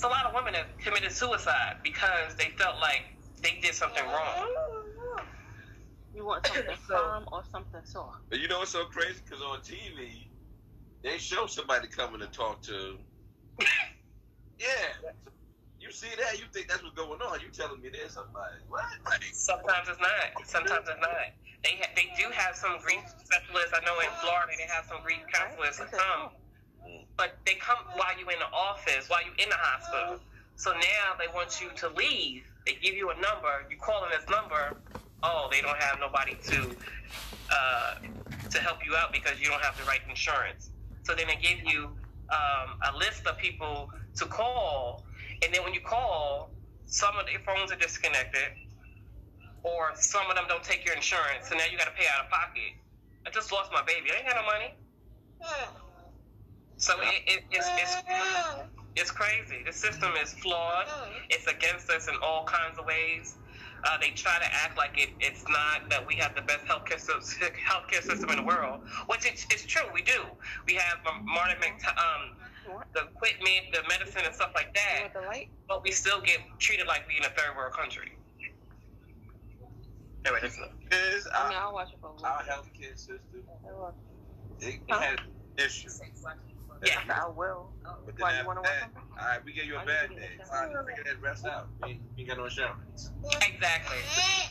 [0.00, 3.04] It's a lot of women have committed suicide because they felt like
[3.44, 4.48] they did something wrong.
[6.16, 8.24] You want something firm or something soft?
[8.32, 9.20] And you know what's so crazy?
[9.20, 10.24] Because on TV,
[11.04, 12.96] they show somebody coming to talk to.
[14.56, 15.12] yeah.
[15.76, 16.40] You see that?
[16.40, 17.36] You think that's what's going on?
[17.44, 18.56] You telling me there's somebody?
[18.72, 18.80] What?
[19.04, 20.48] Like, Sometimes it's not.
[20.48, 21.28] Sometimes it's not.
[21.60, 23.76] They ha- they do have some grief specialists.
[23.76, 26.32] I know in Florida they have some grief counselors who come,
[27.20, 30.18] but they come while you're in the office, while you're in the hospital.
[30.56, 32.44] So now they want you to leave.
[32.64, 33.68] They give you a number.
[33.70, 34.78] You call in this number.
[35.22, 36.74] Oh, they don't have nobody to
[37.52, 37.94] uh,
[38.48, 40.70] to help you out because you don't have the right insurance.
[41.02, 41.90] So then they give you
[42.32, 45.04] um, a list of people to call,
[45.44, 46.48] and then when you call,
[46.86, 48.48] some of their phones are disconnected
[49.62, 52.24] or some of them don't take your insurance, so now you got to pay out
[52.24, 52.72] of pocket.
[53.26, 54.08] I just lost my baby.
[54.10, 55.80] I ain't got no money.
[56.80, 57.96] So it, it, it's, it's
[58.96, 59.60] it's crazy.
[59.66, 60.86] The system is flawed.
[61.28, 63.36] It's against us in all kinds of ways.
[63.84, 66.98] Uh, they try to act like it, it's not that we have the best healthcare
[67.00, 69.84] system, healthcare system in the world, which it's, it's true.
[69.94, 70.20] We do.
[70.66, 72.36] We have um, modern mec- um,
[72.94, 75.48] the equipment, the medicine, and stuff like that, want the light?
[75.68, 78.12] but we still get treated like we in a third world country.
[80.26, 80.76] Anyway, that's enough.
[80.92, 82.52] is I mean, I'll watch it for a little our bit.
[82.52, 83.94] healthcare system, I'll
[84.60, 85.00] it, it Huh?
[85.00, 85.18] has
[85.56, 86.00] issues.
[86.84, 87.00] Yeah.
[87.08, 87.72] I will.
[87.84, 88.90] Uh, but then Why, you wanna watch that,
[89.20, 90.40] all right, we give you a bad day.
[90.48, 91.68] Fine, figure that rest out.
[91.82, 93.10] We ain't, we got no insurance.
[93.42, 93.98] Exactly.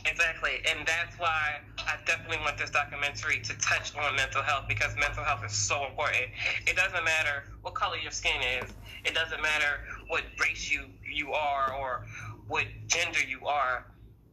[0.06, 0.52] Exactly.
[0.70, 5.24] And that's why I definitely want this documentary to touch on mental health because mental
[5.24, 6.26] health is so important.
[6.66, 8.70] It doesn't matter what color your skin is.
[9.04, 12.06] It doesn't matter what race you, you are or
[12.46, 13.86] what gender you are.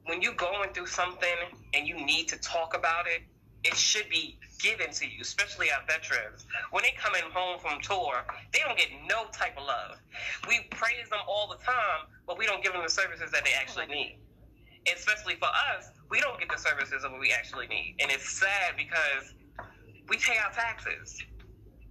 [0.05, 1.37] When you're going through something
[1.73, 3.23] and you need to talk about it,
[3.63, 6.45] it should be given to you, especially our veterans.
[6.71, 9.97] When they coming home from tour, they don't get no type of love.
[10.47, 13.53] We praise them all the time, but we don't give them the services that they
[13.53, 14.19] actually need.
[14.93, 17.95] Especially for us, we don't get the services that we actually need.
[17.99, 19.33] And it's sad because
[20.07, 21.21] we pay our taxes.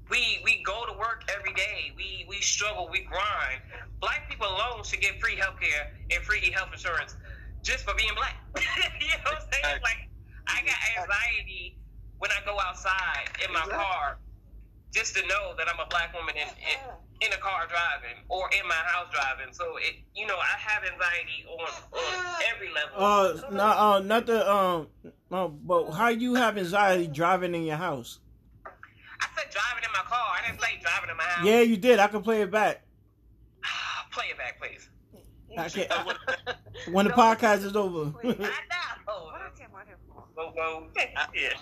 [0.08, 1.92] We we go to work every day.
[1.96, 3.60] We we struggle, we grind.
[4.00, 7.16] Black people alone should get free health care and free health insurance
[7.62, 8.36] just for being black.
[9.00, 9.80] you know what I'm saying?
[9.82, 10.08] Like
[10.46, 11.76] I got anxiety
[12.18, 14.18] when I go outside in my car
[14.92, 18.48] just to know that I'm a black woman in, in, in a car driving or
[18.58, 19.52] in my house driving.
[19.52, 22.96] So it you know, I have anxiety on, on every level.
[22.96, 24.88] Uh, not uh, not the um,
[25.30, 28.20] uh, but how you have anxiety driving in your house?
[28.64, 30.26] I said driving in my car.
[30.38, 31.46] I didn't say driving in my house.
[31.46, 31.98] Yeah, you did.
[31.98, 32.82] I can play it back.
[34.12, 34.88] Play it back, please.
[35.58, 35.92] I can't.
[36.92, 38.46] when the podcast is over, I know.
[40.34, 40.86] Go, go.
[41.34, 41.54] Yeah.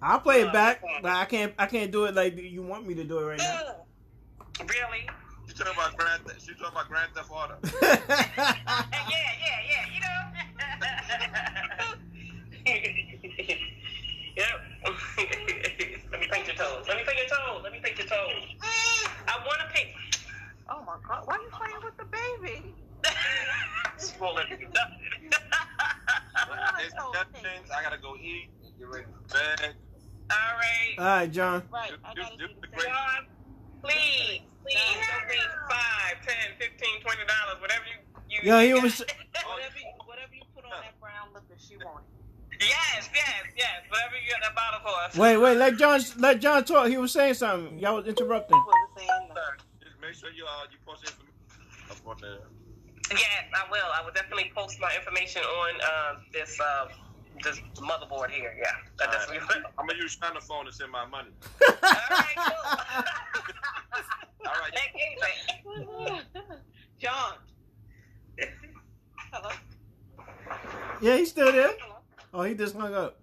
[0.00, 1.52] I'll play it uh, back, uh, but I can't.
[1.58, 3.60] I can't do it like you want me to do it right now.
[3.66, 5.08] Uh, really?
[5.46, 6.22] You talking about Grand?
[6.46, 7.56] You talking about Grand Theft Auto?
[7.82, 8.04] yeah,
[8.88, 9.47] yeah,
[30.98, 31.10] All right.
[31.12, 31.62] All right, John.
[31.72, 32.90] Right, I gotta do the the same.
[32.90, 33.26] John,
[33.82, 37.98] please, please donate five, ten, fifteen, twenty dollars, whatever you
[38.30, 38.40] you.
[38.42, 38.98] Yeah, he you was.
[38.98, 39.14] got.
[39.48, 42.06] Whatever you, whatever you put on that brown liquor, she wanted.
[42.60, 43.82] Yes, yes, yes.
[43.88, 45.16] Whatever you got that bottle for us.
[45.16, 45.56] Wait, wait.
[45.56, 46.00] Let John.
[46.18, 46.88] Let John talk.
[46.88, 47.78] He was saying something.
[47.78, 48.56] Y'all was interrupting.
[48.58, 49.66] Wasn't saying nothing.
[49.82, 51.32] Just make sure you uh you post information
[51.90, 52.40] up on the.
[53.12, 53.86] Yes, I will.
[53.94, 56.88] I will definitely post my information on uh, this uh,
[57.42, 58.54] this motherboard here.
[58.58, 59.64] Yeah, that definitely will.
[59.78, 61.30] I'm gonna use China phone to send my money.
[61.68, 62.54] All right, cool.
[64.46, 64.74] All right.
[64.74, 64.94] Thank
[66.08, 66.18] you.
[66.98, 67.34] John.
[69.32, 69.50] Hello.
[71.00, 71.70] Yeah, he's still there.
[71.78, 71.96] Hello.
[72.34, 73.20] Oh, he just hung up.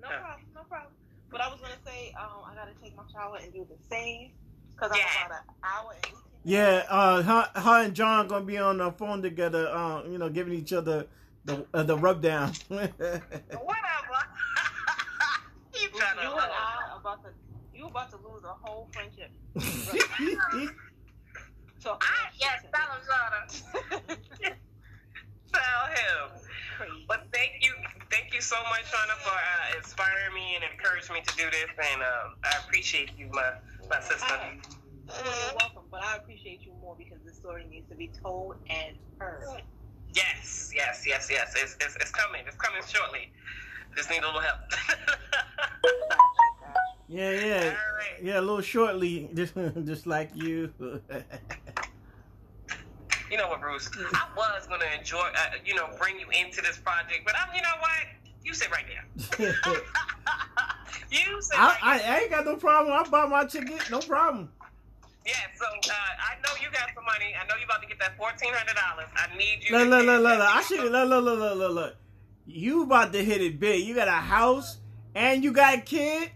[0.00, 0.46] No problem.
[0.54, 0.92] No problem.
[1.30, 4.32] But I was gonna say, um, I gotta take my shower and do the same
[4.74, 5.26] because I'm Yeah.
[5.26, 6.14] about an hour and
[6.44, 9.68] Yeah, uh, her, her and John gonna be on the phone together.
[9.68, 11.06] Uh, you know, giving each other
[11.44, 12.52] the uh, the rub down.
[12.68, 12.92] Whatever.
[15.74, 17.30] you You trying to and I are about to,
[17.74, 19.30] you about to lose a whole friendship.
[21.80, 24.18] So I yes, tell him,
[25.52, 26.40] Tell him.
[27.06, 27.72] But thank you,
[28.10, 31.70] thank you so much, Shauna, for uh, inspiring me and encouraging me to do this.
[31.92, 33.52] And um, I appreciate you, my
[33.88, 34.26] my sister.
[34.26, 34.58] Hi.
[35.06, 38.56] Well, you're welcome, but I appreciate you more because the story needs to be told
[38.68, 39.62] and heard.
[40.18, 41.54] Yes, yes, yes, yes.
[41.56, 42.42] It's, it's, it's coming.
[42.46, 43.30] It's coming shortly.
[43.96, 44.58] Just need a little help.
[47.08, 47.76] yeah, yeah, right.
[48.22, 48.40] yeah.
[48.40, 49.54] A little shortly, just
[49.84, 50.72] just like you.
[53.30, 53.90] You know what, Bruce?
[54.14, 57.62] I was gonna enjoy, uh, you know, bring you into this project, but I'm, you
[57.62, 58.06] know what?
[58.42, 59.04] You sit right there.
[61.10, 62.94] you sit I, right I, I ain't got no problem.
[62.94, 64.50] I bought my ticket, no problem.
[65.28, 67.34] Yeah, so uh, I know you got some money.
[67.38, 69.08] I know you about to get that fourteen hundred dollars.
[69.14, 69.76] I need you.
[69.76, 70.48] Look, to look, look, look, look.
[70.48, 71.96] I should look, look, look, look, look, look.
[72.46, 73.84] You about to hit it big.
[73.84, 74.78] You got a house
[75.14, 76.30] and you got a kid.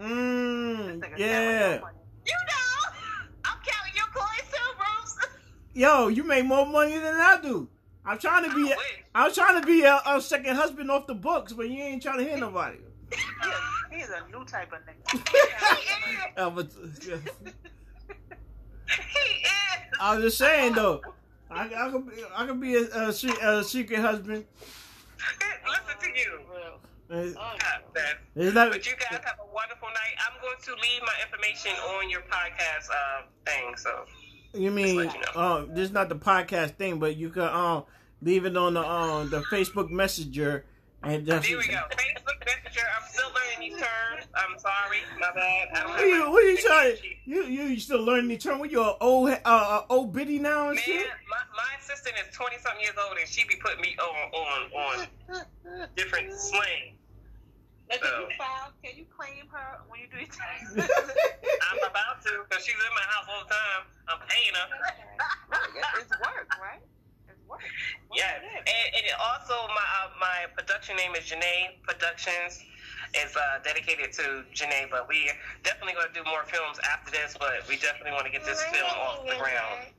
[0.00, 1.74] Mmm, yeah.
[1.74, 1.82] You know,
[3.44, 5.18] I'm counting your coins too, Bruce.
[5.74, 7.68] Yo, you make more money than I do.
[8.06, 8.72] I'm trying to be.
[8.72, 9.04] I wish.
[9.14, 12.18] I'm trying to be a, a second husband off the books, but you ain't trying
[12.18, 12.78] to hear nobody.
[13.10, 13.16] He
[13.98, 15.26] is, he's a new type of nigga.
[16.36, 16.68] Uh, but,
[18.90, 19.98] He is.
[20.00, 21.00] I was just saying though,
[21.50, 23.08] I, I could be, I could be a, a,
[23.58, 24.44] a secret husband.
[25.18, 26.40] Listen to you.
[27.12, 28.04] It's, Oh, God,
[28.36, 30.14] it's like, But you guys have a wonderful night.
[30.26, 33.74] I'm going to leave my information on your podcast uh, thing.
[33.76, 34.04] So
[34.54, 37.84] you mean, you uh, this is not the podcast thing, but you can um
[38.22, 40.64] leave it on the um the Facebook Messenger,
[41.02, 41.80] and just, there we go.
[41.96, 42.84] Facebook Messenger.
[42.96, 44.24] I'm still learning these terms.
[44.34, 44.98] I'm sorry.
[45.18, 45.68] My bad.
[45.74, 46.96] I don't What are you, have what are you my- trying?
[47.24, 48.58] You you still learning the term?
[48.58, 51.06] What you a old uh, uh old biddy now and Man, shit?
[51.28, 55.06] my, my assistant is 20 something years old and she be putting me on on
[55.40, 56.96] on different slang.
[57.88, 58.72] Now, can So- you file?
[58.84, 60.76] Can you claim her when you do your taxes?
[61.70, 63.82] I'm about to because she's in my house all the time.
[64.08, 64.68] I'm paying her.
[65.50, 66.80] Right, it's work, right?
[67.50, 67.60] It's work.
[68.10, 72.62] Work Yeah, and, and also my uh, my production name is Janae Productions.
[73.12, 75.30] Is uh, dedicated to Janae, but we
[75.64, 77.36] definitely going to do more films after this.
[77.38, 79.90] But we definitely want to get this film off the ground.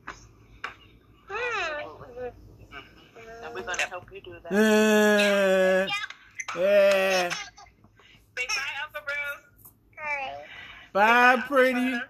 [3.44, 4.52] And we're gonna help you do that.
[4.52, 5.86] Yeah,
[6.56, 7.30] yeah.
[7.30, 8.54] Say bye,
[8.86, 9.42] Uncle Bruce.
[10.92, 12.00] Bye, pretty.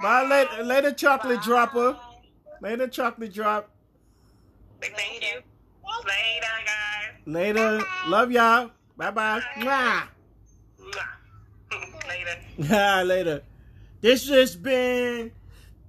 [0.00, 1.98] Bye, later, later, chocolate dropper.
[2.60, 3.70] Later, chocolate drop.
[4.82, 5.40] Say thank you.
[6.04, 7.14] Later, guys.
[7.26, 8.70] Later, love y'all.
[8.96, 9.42] Bye, bye.
[9.56, 10.08] Mwah.
[10.80, 12.08] Mwah.
[12.08, 12.38] Later.
[12.58, 13.42] Yeah, later.
[14.00, 15.32] This has been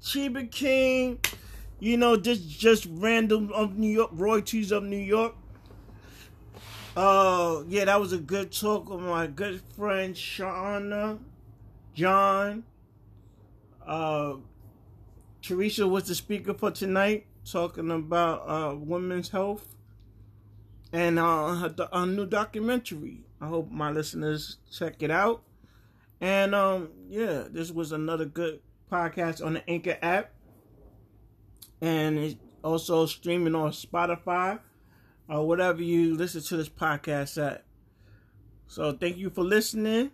[0.02, 1.20] Chiba King.
[1.80, 5.36] You know, this just random of New York royalties of New York.
[6.96, 11.20] Uh, yeah, that was a good talk with my good friend Shauna,
[11.94, 12.64] John.
[13.86, 14.38] Uh,
[15.44, 19.76] Theresa was the speaker for tonight, talking about uh women's health
[20.92, 23.24] and uh do- her new documentary.
[23.40, 25.44] I hope my listeners check it out.
[26.20, 28.60] And um, yeah, this was another good
[28.92, 30.32] podcast on the Anchor app,
[31.80, 34.60] and it's also streaming on Spotify
[35.30, 37.66] or whatever you listen to this podcast at.
[38.66, 40.12] So thank you for listening.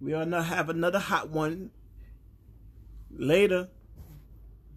[0.00, 1.70] We are gonna have another hot one
[3.10, 3.68] later.